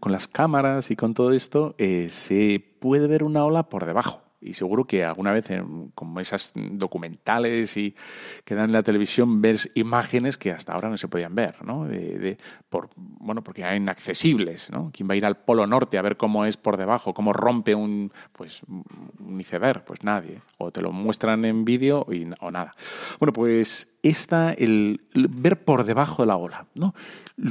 [0.00, 4.22] con las cámaras y con todo esto eh, se puede ver una ola por debajo.
[4.40, 5.50] Y seguro que alguna vez,
[5.96, 7.96] como esas documentales y
[8.44, 11.86] que dan en la televisión, ves imágenes que hasta ahora no se podían ver, ¿no?
[11.86, 14.90] De, por, bueno, porque eran inaccesibles, ¿no?
[14.92, 17.74] ¿Quién va a ir al Polo Norte a ver cómo es por debajo, cómo rompe
[17.74, 19.84] un, pues, un iceberg?
[19.84, 20.40] Pues nadie.
[20.58, 22.06] O te lo muestran en vídeo
[22.40, 22.76] o nada.
[23.18, 26.94] Bueno, pues esta, el, ver por debajo de la ola, ¿no?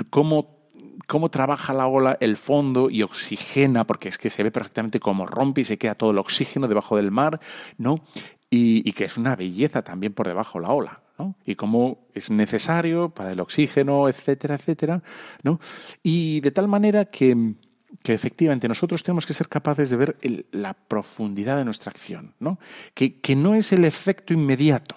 [0.10, 0.57] Cómo
[1.06, 5.26] cómo trabaja la ola el fondo y oxigena, porque es que se ve perfectamente cómo
[5.26, 7.40] rompe y se queda todo el oxígeno debajo del mar,
[7.78, 8.04] ¿no?
[8.50, 11.36] Y, que es una belleza también por debajo la ola, ¿no?
[11.46, 15.04] Y cómo es necesario para el oxígeno, etcétera, etcétera,
[15.44, 15.60] ¿no?
[16.02, 17.56] Y de tal manera que,
[18.02, 20.18] que efectivamente nosotros tenemos que ser capaces de ver
[20.52, 22.58] la profundidad de nuestra acción, ¿no?
[22.94, 24.96] Que, que no es el efecto inmediato,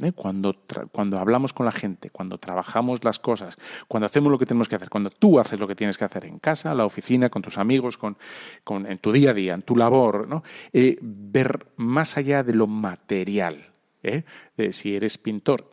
[0.00, 0.12] ¿eh?
[0.12, 0.56] Cuando,
[0.92, 4.76] cuando hablamos con la gente, cuando trabajamos las cosas, cuando hacemos lo que tenemos que
[4.76, 7.42] hacer, cuando tú haces lo que tienes que hacer en casa, en la oficina, con
[7.42, 8.16] tus amigos, con,
[8.64, 10.42] con en tu día a día, en tu labor, ¿no?
[10.72, 13.72] Eh, ver más allá de lo material.
[14.02, 14.24] ¿eh?
[14.72, 15.70] si eres pintor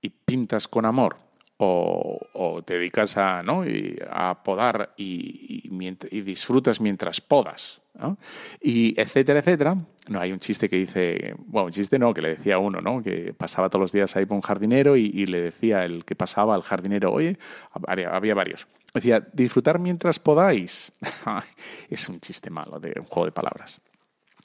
[0.00, 1.16] y pintas con amor,
[1.56, 3.64] o, te dedicas a, ¿no?
[4.10, 8.18] a podar y, y, disfrutas mientras podas, ¿no?
[8.60, 9.76] y etcétera, etcétera.
[10.08, 13.02] No, hay un chiste que dice, bueno, un chiste no, que le decía uno, ¿no?
[13.02, 16.54] Que pasaba todos los días ahí por un jardinero y, le decía el que pasaba
[16.54, 17.38] al jardinero, oye,
[17.86, 18.66] había varios.
[18.92, 20.92] Decía, disfrutar mientras podáis.
[21.88, 23.80] es un chiste malo, de un juego de palabras.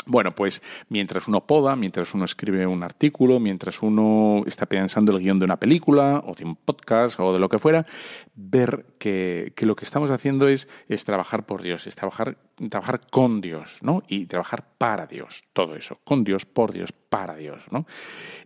[0.05, 5.19] Bueno, pues mientras uno poda, mientras uno escribe un artículo, mientras uno está pensando el
[5.19, 7.85] guion de una película o de un podcast o de lo que fuera,
[8.33, 10.67] ver que, lo que estamos haciendo es,
[11.05, 12.37] trabajar por Dios, es trabajar,
[12.69, 14.01] trabajar con Dios, ¿no?
[14.07, 17.85] Y trabajar para Dios, todo eso, con Dios, por Dios, para Dios, ¿no?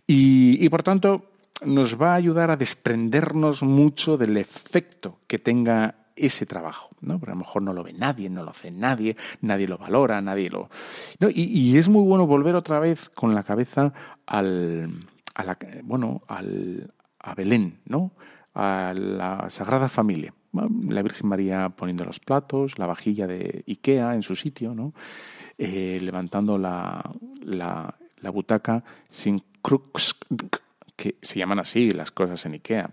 [0.06, 1.30] Y, y por tanto,
[1.64, 7.18] nos va a ayudar a desprendernos mucho del efecto que tenga ese trabajo, ¿no?
[7.18, 10.20] Porque a lo mejor no lo ve nadie, no lo hace nadie, nadie lo valora,
[10.20, 10.68] nadie lo...
[11.30, 13.92] Y, es muy bueno volver otra vez con la cabeza
[14.26, 14.90] al,
[15.34, 18.12] a la, bueno, al, a Belén, ¿no?
[18.54, 20.32] A la Sagrada Familia.
[20.88, 24.94] La Virgen María poniendo los platos, la vajilla de Ikea en su sitio, ¿no?
[25.58, 27.02] Eh, levantando la,
[27.42, 27.96] la,
[28.30, 30.14] butaca sin crux,
[30.94, 32.90] que se llaman así las cosas en Ikea,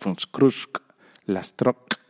[1.25, 2.01] las troc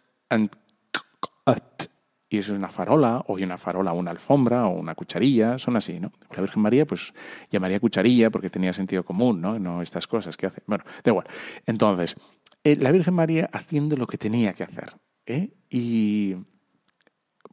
[2.32, 6.00] y eso es una farola, o una farola, una alfombra, o una cucharilla, son así,
[6.00, 6.14] ¿no?
[6.34, 7.14] La Virgen María, pues
[7.50, 9.60] llamaría cucharilla porque tenía sentido común, ¿no?
[9.60, 10.62] No estas cosas que hace.
[10.66, 11.28] Bueno, da igual.
[11.66, 12.16] Entonces,
[12.64, 14.96] eh, la Virgen María haciendo lo que tenía que hacer.
[15.26, 15.52] ¿eh?
[15.70, 16.36] ¿Y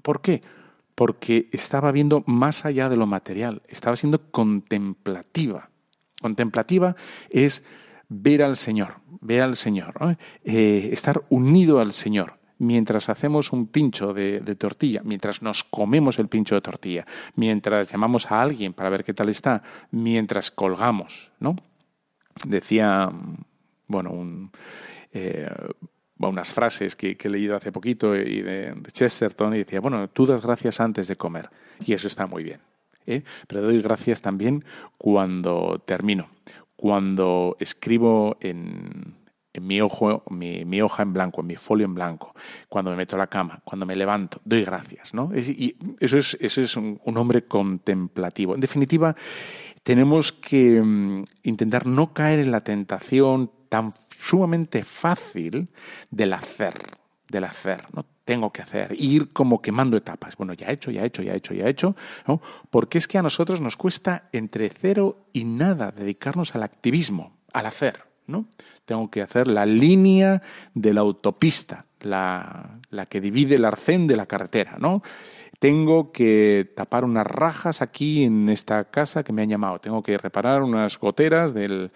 [0.03, 0.43] por qué?
[0.95, 5.71] Porque estaba viendo más allá de lo material, estaba siendo contemplativa.
[6.21, 6.95] Contemplativa
[7.31, 7.65] es
[8.09, 14.13] ver al Señor, ver al Señor, eh, estar unido al Señor mientras hacemos un pincho
[14.13, 19.05] de, tortilla, mientras nos comemos el pincho de tortilla, mientras llamamos a alguien para ver
[19.05, 21.57] qué tal está, mientras colgamos, ¿no?
[22.47, 23.11] Decía,
[23.87, 24.51] bueno.
[25.13, 25.49] Eh,
[26.27, 30.43] unas frases que, he leído hace poquito y de, Chesterton y decía, bueno, tú das
[30.43, 31.49] gracias antes de comer
[31.85, 32.61] y eso está muy bien.
[33.07, 33.23] ¿eh?
[33.47, 34.65] Pero doy gracias también
[34.97, 36.29] cuando termino,
[36.77, 39.15] cuando escribo en,
[39.61, 42.35] mi, ojo, mi, hoja en blanco, en mi folio en blanco,
[42.69, 45.15] cuando me meto a la cama, cuando me levanto, doy gracias.
[45.15, 45.31] ¿no?
[45.35, 48.55] Y eso es, eso es un, hombre contemplativo.
[48.55, 49.15] En definitiva,
[49.83, 55.69] tenemos que mm, intentar no caer en la tentación tan sumamente fácil
[56.11, 56.75] del hacer,
[57.29, 57.85] del hacer.
[58.25, 60.37] Tengo que hacer, ir como quemando etapas.
[60.37, 62.43] Bueno, ya he hecho, ya he hecho, ya he hecho, ya he hecho, ¿no?
[62.71, 67.67] Porque es que a nosotros nos cuesta entre cero y nada dedicarnos al activismo, al
[67.67, 68.47] hacer, ¿no?
[68.85, 70.41] Tengo que hacer la línea
[70.75, 75.03] de la autopista, la, la que divide el arcén de la carretera, ¿no?
[75.59, 80.17] tengo que tapar unas rajas aquí en esta casa que me han llamado, tengo que
[80.17, 81.91] reparar unas goteras del,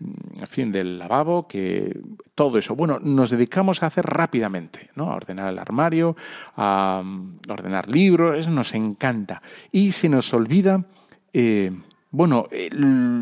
[0.00, 1.98] en fin, del lavabo, que
[2.34, 2.76] todo eso.
[2.76, 5.10] Bueno, nos dedicamos a hacer rápidamente, ¿no?
[5.10, 6.14] A ordenar el armario,
[6.56, 7.02] a,
[7.48, 9.40] ordenar libros, eso nos encanta.
[9.72, 10.84] Y se nos olvida,
[11.32, 11.72] eh,
[12.10, 12.46] bueno,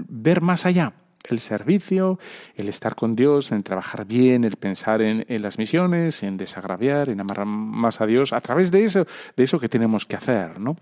[0.09, 0.93] ver más allá
[1.29, 2.19] el servicio,
[2.55, 7.21] el estar con Dios, en trabajar bien, el pensar en, las misiones, en desagraviar, en
[7.21, 9.07] amar más a Dios, a través de eso,
[9.37, 10.77] de eso que tenemos que hacer, ¿no?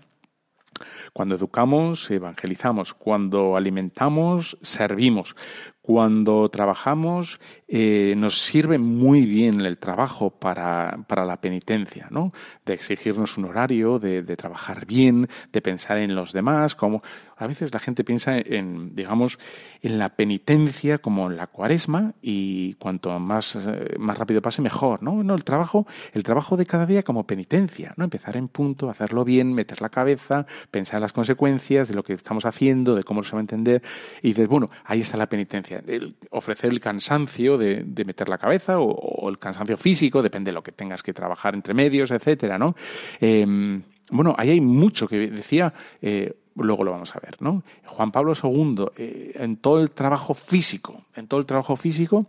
[1.13, 2.93] Cuando educamos, evangelizamos.
[2.93, 5.35] Cuando alimentamos, servimos.
[5.83, 12.31] Cuando trabajamos, eh, nos sirve muy bien el trabajo para, para, la penitencia, ¿no?
[12.65, 17.03] De exigirnos un horario, de, trabajar bien, de pensar en los demás, como
[17.35, 19.37] a veces la gente piensa en, digamos,
[19.81, 25.03] en la penitencia como en la cuaresma y cuanto más, eh, más rápido pase, mejor,
[25.03, 25.21] ¿no?
[25.21, 28.05] No, el trabajo, el trabajo de cada día como penitencia, ¿no?
[28.05, 32.13] Empezar en punto, hacerlo bien, meter la cabeza, pensar en las consecuencias de lo que
[32.13, 33.81] estamos haciendo, de cómo se va a entender,
[34.21, 38.79] y dices, bueno, ahí está la penitencia el ofrecer el cansancio de, meter la cabeza
[38.79, 42.75] o, el cansancio físico, depende de lo que tengas que trabajar entre medios, etcétera, ¿no?
[43.19, 43.81] Em,
[44.11, 47.63] bueno, ahí hay mucho que decía, eh, luego lo vamos a ver, ¿no?
[47.85, 52.27] Juan Pablo II, eh, en todo el trabajo físico, en todo el trabajo físico,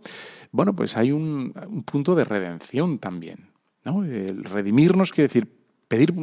[0.51, 1.53] bueno, pues hay un,
[1.85, 3.49] punto de redención también,
[3.83, 4.03] ¿no?
[4.03, 5.47] El redimirnos quiere decir
[5.87, 6.13] pedir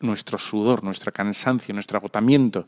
[0.00, 2.66] nuestro sudor, nuestro cansancio, nuestro agotamiento.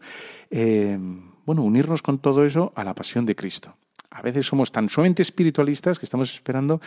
[0.51, 3.75] Em, bueno, unirnos con todo eso a la pasión de Cristo.
[4.17, 6.81] A veces somos tan sumamente espiritualistas que estamos esperando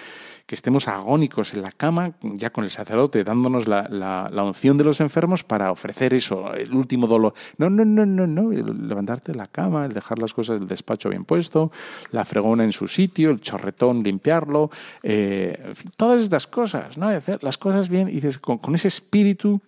[0.47, 4.83] que estemos agónicos en la cama, ya con el sacerdote dándonos la, la, unción de
[4.83, 7.35] los enfermos para ofrecer eso, el último dolor.
[7.57, 8.51] No, no, no, no, no.
[8.51, 11.71] levantarte de la cama, el dejar las cosas del despacho bien puesto,
[12.09, 14.71] la fregona en su sitio, el chorretón limpiarlo,
[15.03, 17.09] eh, todas estas cosas, ¿no?
[17.09, 19.61] Hacer las cosas bien y con, con ese espíritu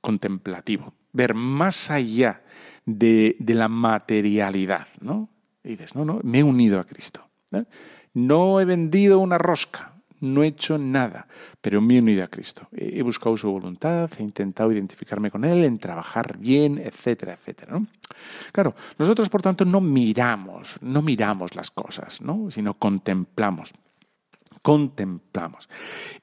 [0.00, 2.42] contemplativo, ver más allá
[2.86, 5.28] de, la materialidad, ¿no?
[5.62, 7.26] Y dices, no, no, me he unido a Cristo.
[8.14, 11.26] No he vendido una rosca, no he hecho nada,
[11.60, 12.68] pero me he unido a Cristo.
[12.72, 17.78] He buscado su voluntad, he intentado identificarme con Él, en trabajar bien, etcétera, etcétera.
[17.78, 17.86] ¿no?
[18.52, 22.50] Claro, nosotros por tanto no miramos, no miramos las cosas, ¿no?
[22.50, 23.72] sino contemplamos
[24.62, 25.68] contemplamos.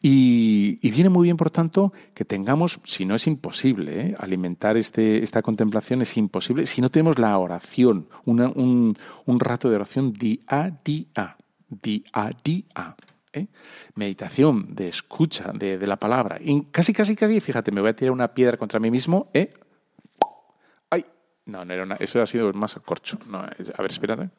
[0.02, 4.16] Y, viene muy bien, por tanto, que tengamos, si no es imposible, ¿eh?
[4.20, 8.96] alimentar este, esta contemplación es imposible, si no tenemos la oración, un,
[9.40, 11.38] rato de oración día día,
[11.70, 12.96] día a día.
[13.34, 13.48] ¿eh?
[13.96, 16.40] Meditación, de escucha de, la palabra.
[16.72, 19.30] Casi, casi, casi, fíjate, me voy a tirar una piedra contra mí mismo.
[19.34, 19.50] ¿eh?
[20.90, 21.06] ¡Ay!
[21.46, 23.18] No, no era eso ha sido más corcho.
[23.30, 24.30] No, a ver, espérate.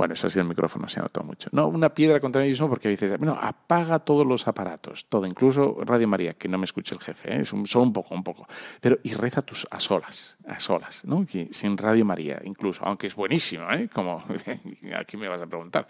[0.00, 1.50] Bueno, eso ha sido el micrófono, se ha notado mucho.
[1.52, 5.76] No, una piedra contra mí mismo porque dices, bueno, apaga todos los aparatos, todo, incluso
[5.84, 7.40] Radio María, que no me escuche el jefe, ¿eh?
[7.42, 8.48] es solo un poco, un poco.
[8.80, 11.26] Pero, y reza tus a solas, a solas, ¿no?
[11.50, 13.90] sin Radio María, incluso, aunque es buenísimo, ¿eh?
[13.92, 14.24] Como
[14.98, 15.86] aquí me vas a preguntar.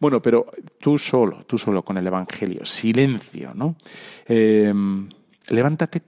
[0.00, 0.46] Bueno, pero
[0.80, 3.76] tú solo, tú solo con el Evangelio, silencio, ¿no?
[4.26, 4.74] Eh,
[5.50, 6.02] levántate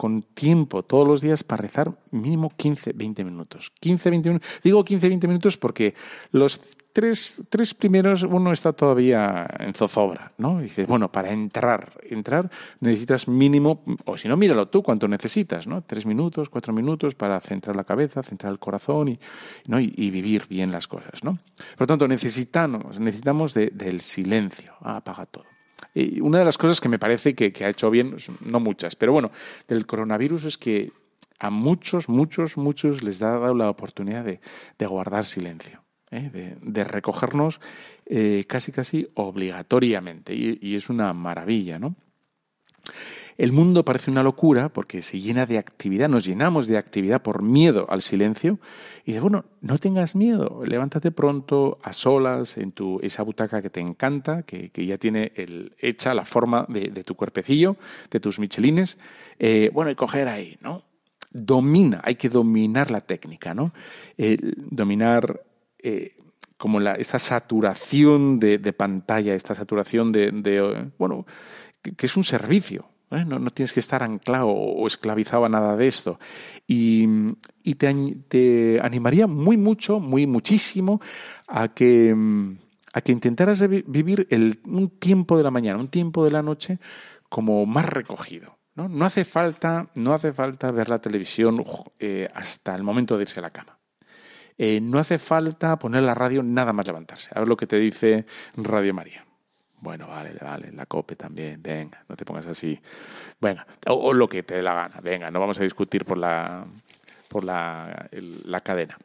[0.00, 3.70] con tiempo todos los días para rezar mínimo 15, 20 minutos.
[3.80, 4.48] 15, 20 minutos.
[4.64, 5.94] Digo 15, 20 minutos porque
[6.32, 6.58] los
[6.94, 10.60] tres, tres primeros uno está todavía en zozobra, ¿no?
[10.60, 12.50] Dices, bueno, para entrar, entrar
[12.80, 15.82] necesitas mínimo, o si no, míralo tú cuánto necesitas, ¿no?
[15.82, 19.20] Tres minutos, cuatro minutos para centrar la cabeza, centrar el corazón y,
[19.66, 19.78] ¿no?
[19.80, 21.32] y, vivir bien las cosas, ¿no?
[21.76, 24.72] Por lo tanto, necesitamos, necesitamos del silencio.
[24.80, 25.44] Ah, apaga todo.
[25.94, 29.12] Y una de las cosas que me parece que, ha hecho bien, no muchas, pero
[29.12, 29.30] bueno,
[29.68, 30.92] del coronavirus es que
[31.38, 34.40] a muchos, muchos, muchos les ha dado la oportunidad de,
[34.86, 36.56] guardar silencio, ¿eh?
[36.60, 37.60] de, recogernos
[38.06, 40.34] eh, casi, casi obligatoriamente.
[40.34, 41.96] Y, es una maravilla, ¿no?
[43.40, 47.40] El mundo parece una locura porque se llena de actividad, nos llenamos de actividad por
[47.40, 48.58] miedo al silencio.
[49.06, 53.70] Y de bueno, no tengas miedo, levántate pronto, a solas, en tu, esa butaca que
[53.70, 57.78] te encanta, que, ya tiene el, hecha la forma de, tu cuerpecillo,
[58.10, 58.98] de tus michelines.
[59.38, 60.82] Eh, bueno, y coger ahí, ¿no?
[61.30, 63.72] Domina, hay que dominar la técnica, ¿no?
[64.70, 65.40] dominar
[65.78, 66.14] eh,
[66.58, 71.24] como la, esta saturación de, pantalla, esta saturación de, bueno,
[71.80, 72.89] que, es un servicio.
[73.10, 73.24] ¿Eh?
[73.24, 76.18] No, tienes que estar anclado o esclavizado a nada de esto.
[76.66, 77.06] Y,
[77.76, 81.00] te, animaría muy mucho, muy muchísimo
[81.46, 82.14] a que,
[82.92, 86.78] a que intentaras vivir el, un tiempo de la mañana, un tiempo de la noche
[87.28, 88.58] como más recogido.
[88.74, 91.64] No, no hace falta, no hace falta ver la televisión
[91.98, 93.78] eh, hasta el momento de irse a la cama.
[94.56, 97.30] Eh, no hace falta poner la radio nada más levantarse.
[97.34, 99.24] A ver lo que te dice Radio María.
[99.80, 102.78] Bueno, vale, vale, la COPE también, venga, no te pongas así.
[103.40, 106.64] Venga, o, lo que te dé la gana, venga, no vamos a discutir por la,
[107.28, 108.08] por la,
[108.44, 108.98] la cadena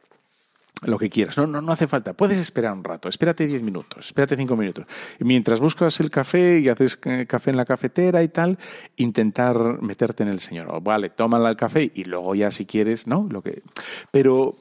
[0.83, 1.37] lo que quieras.
[1.37, 2.13] No, no, no hace falta.
[2.13, 3.09] Puedes esperar un rato.
[3.09, 4.85] Espérate diez minutos, espérate cinco minutos.
[5.19, 8.57] Y mientras buscas el café y haces eh, café en la cafetera y tal,
[8.97, 10.81] intentar meterte en el Señor.
[10.83, 13.27] vale, tómala el café y luego ya si quieres, ¿no?
[13.29, 13.63] Lo que...
[14.11, 14.55] Pero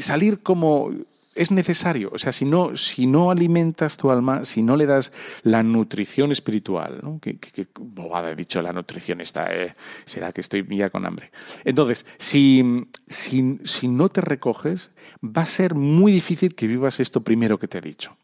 [0.00, 0.90] salir como
[1.36, 2.10] es necesario.
[2.12, 5.12] O sea, si no, si no alimentas tu alma, si no le das
[5.42, 7.20] la nutrición espiritual, ¿no?
[7.20, 7.38] que,
[7.78, 9.74] bobada he dicho la nutrición está, eh,
[10.04, 11.30] será que estoy ya con hambre.
[11.64, 14.90] Entonces, si, si, si no te recoges,
[15.22, 18.16] va a ser muy difícil que vivas esto primero que te he dicho.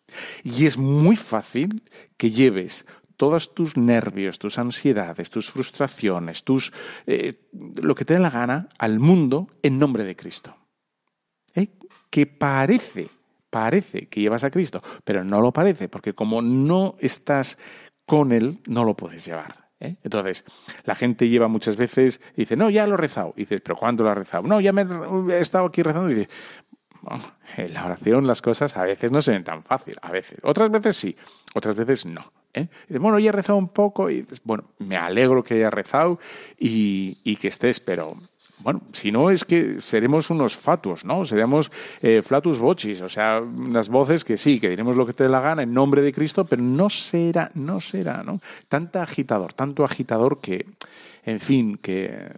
[0.42, 1.82] Y es muy fácil
[2.16, 2.84] que lleves
[3.16, 6.72] todos tus nervios, tus ansiedades, tus frustraciones, tus
[7.06, 10.56] eh, lo que te dé la gana al mundo en nombre de Cristo.
[11.54, 11.68] ¿eh?
[12.12, 13.08] Que parece,
[13.48, 17.56] parece que llevas a Cristo, pero no lo parece, porque como no estás
[18.04, 19.70] con Él, no lo puedes llevar.
[19.80, 19.96] ¿eh?
[20.04, 20.44] Entonces,
[20.84, 23.32] la gente lleva muchas veces y dice, no, ya lo he rezado.
[23.34, 24.46] Y dices, ¿pero cuándo lo has rezado?
[24.46, 24.82] No, ya me
[25.34, 26.10] he estado aquí rezando.
[26.10, 26.28] Y dice,
[27.56, 30.38] en la oración las cosas a veces no se ven tan fácil, a veces.
[30.42, 31.16] Otras veces sí,
[31.54, 32.30] otras veces no.
[32.52, 32.68] ¿eh?
[32.90, 36.18] Bueno, ya he rezado un poco y dices, bueno, me alegro que haya rezado
[36.58, 38.18] y, y que estés, pero
[38.62, 41.24] bueno, si no es que seremos unos fatuos, ¿no?
[41.24, 45.24] Seremos eh, flatus vocis, o sea, unas voces que sí, que diremos lo que te
[45.24, 48.40] dé la gana en nombre de Cristo, pero no será, no será, ¿no?
[48.68, 50.66] Tanta agitador, tanto agitador que,
[51.24, 52.30] en fin, que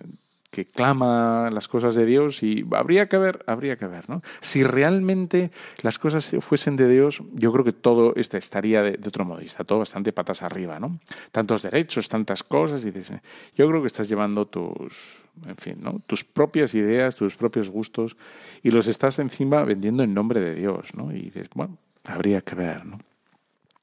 [0.54, 4.22] que clama las cosas de Dios y habría que ver, habría que ver, ¿no?
[4.40, 5.50] Si realmente
[5.82, 9.46] las cosas fuesen de Dios, yo creo que todo este estaría de, otro modo y
[9.46, 11.00] está todo bastante patas arriba, ¿no?
[11.32, 13.18] Tantos derechos, tantas cosas y dices,
[13.56, 16.00] yo creo que estás llevando tus, en fin, ¿no?
[16.06, 18.16] Tus propias ideas, tus propios gustos
[18.62, 21.10] y los estás encima vendiendo en nombre de Dios, ¿no?
[21.10, 23.00] Y dices, bueno, habría que ver, ¿no?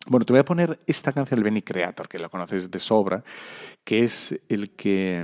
[0.08, 3.24] Bueno, te voy a poner esta canción del Benny Creator, que la conoces de sobra,
[3.84, 5.24] que es el que,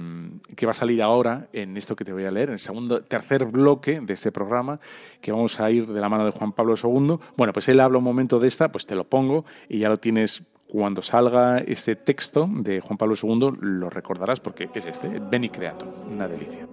[0.56, 3.02] que, va a salir ahora en esto que te voy a leer, en el segundo,
[3.02, 4.80] tercer bloque de este programa,
[5.20, 7.18] que vamos a ir de la mano de Juan Pablo II.
[7.36, 9.98] Bueno, pues él habla un momento de esta, pues te lo pongo y ya lo
[9.98, 15.50] tienes cuando salga este texto de Juan Pablo II, lo recordarás porque es este, Benny
[15.50, 16.68] Creator, una delicia.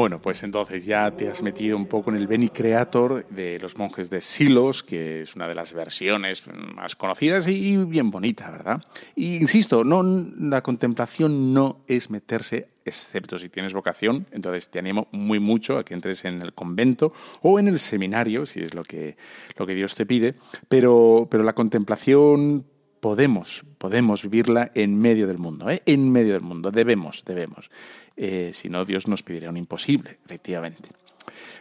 [0.00, 3.76] Bueno, pues entonces ya te has metido un poco en el Beni Creator de los
[3.76, 6.42] monjes de Silos, que es una de las versiones
[6.74, 8.82] más conocidas y bien bonita, ¿verdad?
[9.14, 15.06] Y insisto, no, la contemplación no es meterse, excepto si tienes vocación, entonces te animo
[15.12, 18.84] muy mucho a que entres en el convento o en el seminario, si es lo
[18.84, 19.18] que,
[19.58, 20.34] lo que Dios te pide,
[20.70, 22.64] pero, pero la contemplación
[23.00, 25.82] podemos, podemos vivirla en medio del mundo, ¿eh?
[25.86, 27.70] en medio del mundo, debemos, debemos.
[28.16, 30.90] Eh, si no, Dios nos pediría un imposible, efectivamente.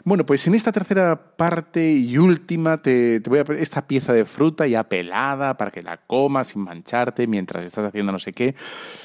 [0.03, 4.25] Bueno, pues en esta tercera parte y última te, voy a poner esta pieza de
[4.25, 8.55] fruta ya pelada para que la comas sin mancharte mientras estás haciendo no sé qué.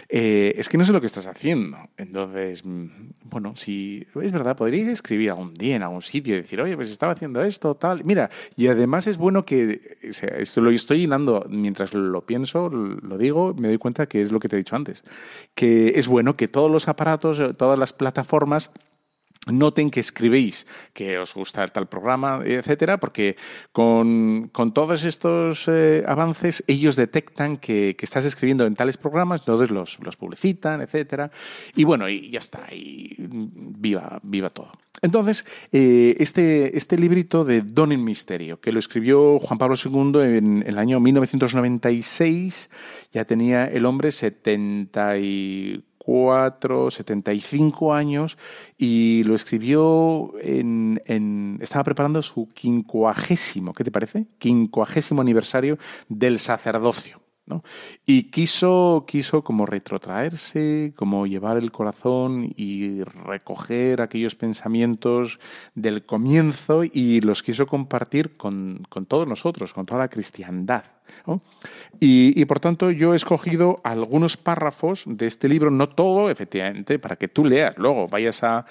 [0.09, 1.77] Eh, es que no sé lo que estás haciendo.
[1.97, 2.87] Entonces, mm,
[3.25, 6.91] bueno, si es verdad, podríais escribir algún día en algún sitio y decir, oye, pues
[6.91, 8.05] estaba haciendo esto, tal.
[8.05, 13.55] Mira, y además es bueno que, esto lo estoy llenando mientras lo pienso, lo digo,
[13.55, 15.05] me doy cuenta que es lo que te he dicho antes,
[15.55, 18.71] que es bueno que todos los aparatos, todas las plataformas,
[19.53, 23.37] Noten que escribéis que os gusta tal programa, etcétera, porque
[23.73, 29.99] con, todos estos eh, avances ellos detectan que, estás escribiendo en tales programas, entonces los,
[30.01, 31.31] los publicitan, etcétera.
[31.75, 34.73] Y bueno, y ya está, y viva, viva todo.
[35.03, 40.21] Entonces, eh, este, este librito de Don en Misterio, que lo escribió Juan Pablo II
[40.23, 42.71] en, el año 1996,
[43.13, 48.37] ya tenía el hombre 74 74, 75 años
[48.77, 54.27] y lo escribió en, en, Estaba preparando su quincuagésimo, ¿qué te parece?
[54.39, 55.79] Quincuagésimo aniversario
[56.09, 57.24] del sacerdocio.
[58.07, 65.39] Y quiso, quiso como retrotraerse, como llevar el corazón y recoger aquellos pensamientos
[65.75, 70.85] del comienzo y los quiso compartir con, con todos nosotros, con toda la cristiandad.
[72.01, 76.99] Y, y, por tanto yo he escogido algunos párrafos de este libro, no todo, efectivamente,
[76.99, 77.77] para que tú leas.
[77.77, 78.65] Luego vayas a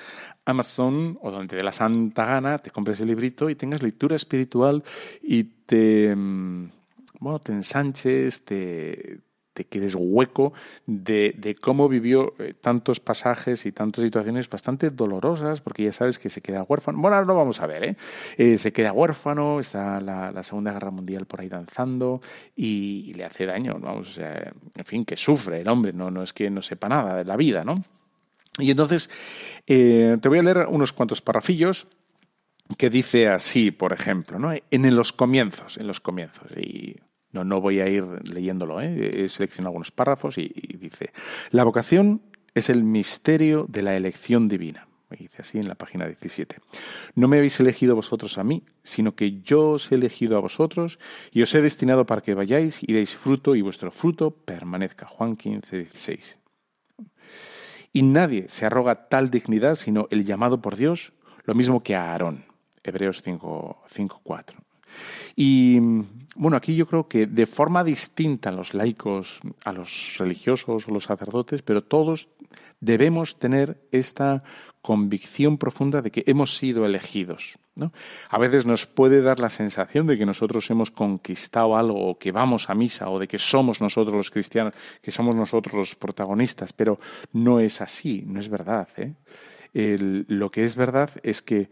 [0.44, 4.84] Amazon o donde dé la santa gana, te compres el librito y tengas lectura espiritual
[5.22, 6.70] y te mm,
[7.24, 9.20] bueno, te ensanches, te,
[9.54, 10.54] te quedes hueco
[10.86, 16.30] de, cómo vivió eh, tantos pasajes y tantas situaciones bastante dolorosas, porque ya sabes que
[16.30, 17.00] se queda huérfano.
[17.00, 17.98] Bueno, ahora lo vamos a ver, ¿eh?
[18.38, 22.22] eh se queda huérfano, está la, Segunda Guerra Mundial por ahí danzando
[22.56, 26.50] y, le hace daño, vamos, en fin, que sufre el hombre, no, no es que
[26.50, 27.84] no sepa nada de la vida, ¿no?
[28.60, 29.10] Y entonces
[29.66, 31.88] eh, te voy a leer unos cuantos parrafillos
[32.78, 34.52] que dice así, por ejemplo, ¿no?
[34.70, 36.52] En los comienzos, en los comienzos.
[36.58, 36.98] Y
[37.34, 39.24] no, no voy a ir leyéndolo, ¿eh?
[39.26, 40.48] he seleccionado algunos párrafos y,
[40.80, 41.12] dice,
[41.50, 42.22] la vocación
[42.54, 44.88] es el misterio de la elección divina.
[45.10, 46.58] Me dice así en la página 17.
[47.16, 51.00] No me habéis elegido vosotros a mí, sino que yo os he elegido a vosotros
[51.32, 55.06] y os he destinado para que vayáis y deis fruto y vuestro fruto permanezca.
[55.06, 56.38] Juan 15, 16.
[57.94, 61.14] Y nadie se arroga tal dignidad sino el llamado por Dios,
[61.46, 62.46] lo mismo que a Aarón.
[62.84, 64.64] Hebreos 5, 5 4.
[65.36, 65.80] Y
[66.36, 70.92] bueno, aquí yo creo que de forma distinta a los laicos, a los religiosos o
[70.92, 72.30] los sacerdotes, pero todos
[72.80, 74.44] debemos tener esta
[74.82, 77.58] convicción profunda de que hemos sido elegidos.
[77.76, 77.94] ¿no?
[78.30, 82.32] A veces nos puede dar la sensación de que nosotros hemos conquistado algo, o que
[82.32, 86.74] vamos a misa, o de que somos nosotros los cristianos, que somos nosotros los protagonistas,
[86.74, 87.00] pero
[87.32, 88.88] no es así, no es verdad.
[88.98, 89.14] ¿eh?
[90.28, 91.70] lo que es verdad es que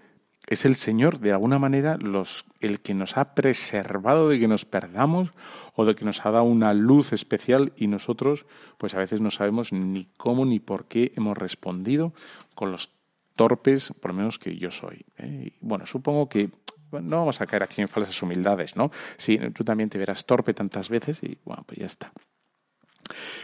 [0.51, 4.65] es el Señor, de alguna manera, los, el que nos ha preservado de que nos
[4.65, 5.31] perdamos
[5.75, 8.45] o de que nos ha dado una luz especial y nosotros,
[8.77, 12.13] pues a veces no sabemos ni cómo ni por qué hemos respondido
[12.53, 12.89] con los
[13.37, 15.05] torpes, por lo menos que yo soy.
[15.19, 15.53] ¿eh?
[15.61, 16.49] Bueno, supongo que
[16.91, 18.91] no vamos a caer aquí en falsas humildades, ¿no?
[19.15, 22.11] Sí, tú también te verás torpe tantas veces y bueno, pues ya está.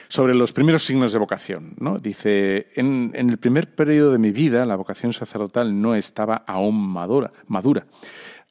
[0.07, 1.97] Sobre los primeros signos de vocación, ¿no?
[1.97, 7.31] Dice, en, el primer periodo de mi vida la vocación sacerdotal no estaba aún madura.
[7.47, 7.85] madura.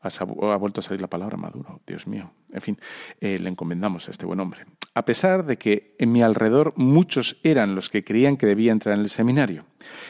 [0.03, 0.25] Ha,
[0.57, 2.31] vuelto a salir la palabra maduro, Dios mío.
[2.53, 2.79] En fin,
[3.21, 4.65] eh, le encomendamos a este buen hombre.
[4.95, 8.95] A pesar de que en mi alrededor muchos eran los que creían que debía entrar
[8.95, 9.67] en el seminario.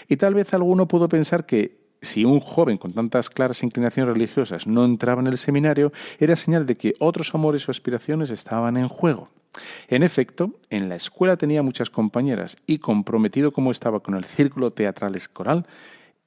[0.07, 4.67] Y tal vez alguno pudo pensar que si un joven con tantas claras inclinaciones religiosas
[4.67, 8.89] no entraba en el seminario, era señal de que otros amores o aspiraciones estaban en
[8.89, 9.29] juego.
[9.89, 14.73] En efecto, en la escuela tenía muchas compañeras y comprometido como estaba con el círculo
[14.73, 15.17] teatral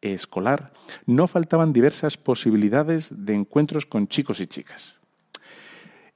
[0.02, 0.72] escolar,
[1.06, 4.98] no faltaban diversas posibilidades de encuentros con chicos y chicas.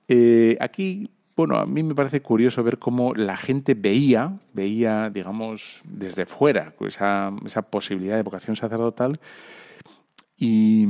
[0.07, 5.81] Eh, aquí, bueno, a mí me parece curioso ver cómo la gente veía, veía, digamos,
[5.84, 9.19] desde fuera esa, esa posibilidad de vocación sacerdotal
[10.38, 10.84] y,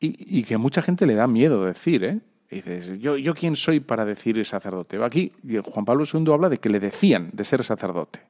[0.00, 2.20] y, y que mucha gente le da miedo decir, ¿eh?
[2.52, 5.02] Dices, ¿yo, ¿yo quién soy para decir sacerdote?
[5.02, 5.32] Aquí
[5.64, 8.20] Juan Pablo II habla de que le decían de ser sacerdote.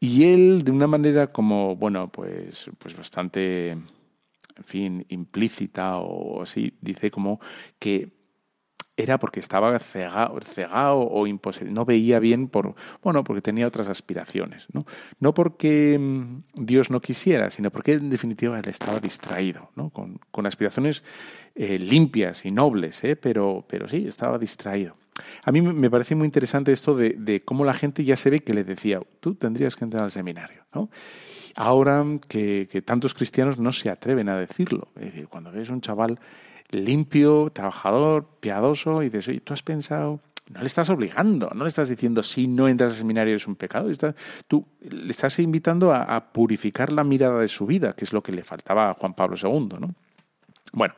[0.00, 6.76] Y él, de una manera como, bueno, pues, pues bastante, en fin, implícita o así,
[6.80, 7.38] dice como
[7.78, 8.23] que
[8.96, 14.68] era porque estaba cegado, o imposible, no veía bien por, bueno, porque tenía otras aspiraciones,
[14.72, 14.86] ¿no?
[15.18, 19.90] No porque mm, Dios no quisiera, sino porque en definitiva él estaba distraído, ¿no?
[19.90, 21.02] Con, con aspiraciones
[21.56, 23.16] eh, limpias y nobles, ¿eh?
[23.16, 24.96] pero, pero sí, estaba distraído.
[25.44, 28.40] A mí me parece muy interesante esto de, de, cómo la gente ya se ve
[28.40, 30.90] que le decía, tú tendrías que entrar al seminario, ¿no?
[31.56, 35.80] Ahora que, que tantos cristianos no se atreven a decirlo, es decir, cuando ves un
[35.80, 36.18] chaval
[36.74, 40.20] limpio, trabajador, piadoso, y dices, oye, tú has pensado,
[40.50, 43.56] no le estás obligando, no le estás diciendo si no entras al seminario es un
[43.56, 43.90] pecado,
[44.46, 48.32] tú le estás invitando a, purificar la mirada de su vida, que es lo que
[48.32, 49.78] le faltaba a Juan Pablo II.
[49.80, 49.94] ¿no?
[50.72, 50.94] Bueno,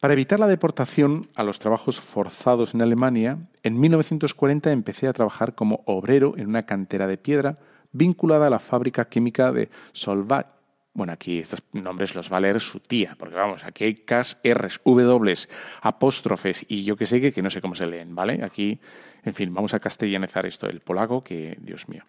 [0.00, 5.54] para evitar la deportación a los trabajos forzados en Alemania, en 1940 empecé a trabajar
[5.54, 7.54] como obrero en una cantera de piedra
[7.92, 10.55] vinculada a la fábrica química de Solvat
[10.96, 14.38] bueno, aquí estos nombres los va a leer su tía, porque vamos, aquí hay Ks,
[14.42, 15.34] Rs, W,
[15.82, 18.42] apóstrofes y yo que sé que, que no sé cómo se leen, ¿vale?
[18.42, 18.80] Aquí,
[19.22, 22.02] en fin, vamos a castellanizar esto, el polaco, que, Dios mío.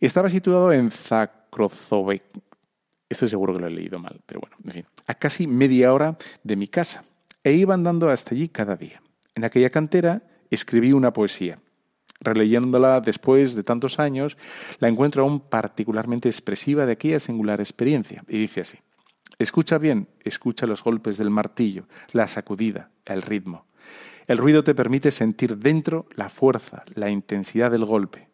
[0.00, 2.24] Estaba situado en Zakrozovek,
[3.08, 6.18] estoy seguro que lo he leído mal, pero bueno, en fin, a casi media hora
[6.42, 7.04] de mi casa,
[7.44, 9.00] e iba andando hasta allí cada día.
[9.36, 11.60] En aquella cantera escribí una poesía
[12.20, 14.36] releyéndola después de tantos años,
[14.78, 18.24] la encuentro aún particularmente expresiva de aquella singular experiencia.
[18.28, 18.78] Y dice así,
[19.38, 23.66] escucha bien, escucha los golpes del martillo, la sacudida, el ritmo.
[24.26, 28.28] El ruido te permite sentir dentro la fuerza, la intensidad del golpe.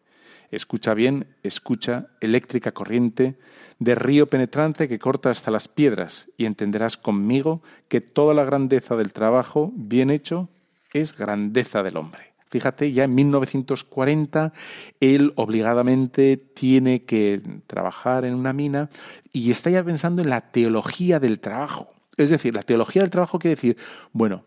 [0.49, 3.39] Escucha bien, escucha eléctrica corriente
[3.79, 8.95] de río penetrante que corta hasta las piedras y entenderás conmigo que toda la grandeza
[8.95, 10.49] del trabajo bien hecho
[10.93, 12.32] es grandeza del hombre.
[12.53, 14.53] Fíjate, ya en 1940
[14.99, 18.91] él obligadamente tiene que trabajar en una mina
[19.31, 21.91] y está ya pensando en la teología del trabajo.
[22.15, 23.75] Es decir, la teología del trabajo quiere decir,
[24.11, 24.43] bueno,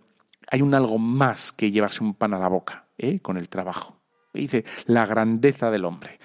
[0.48, 3.18] hay un algo más que llevarse un pan a la boca ¿eh?
[3.18, 3.96] con el trabajo.
[4.32, 6.20] Dice, la grandeza del hombre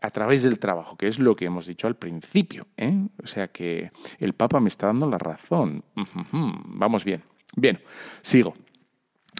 [0.00, 2.66] a través del trabajo, que es lo que hemos dicho al principio.
[2.78, 3.08] ¿eh?
[3.22, 5.84] O sea que el Papa me está dando la razón.
[6.32, 7.22] Vamos bien.
[7.54, 7.78] Bien,
[8.22, 8.54] sigo.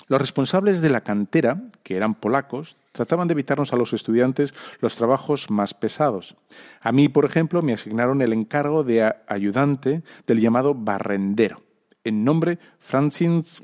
[0.08, 4.94] Los responsables de la cantera, que eran polacos, trataban de evitarnos a los estudiantes los
[4.96, 6.36] trabajos más pesados.
[6.80, 11.62] A mí, por ejemplo, me asignaron el encargo de ayudante del llamado barrendero,
[12.04, 13.62] en nombre Francis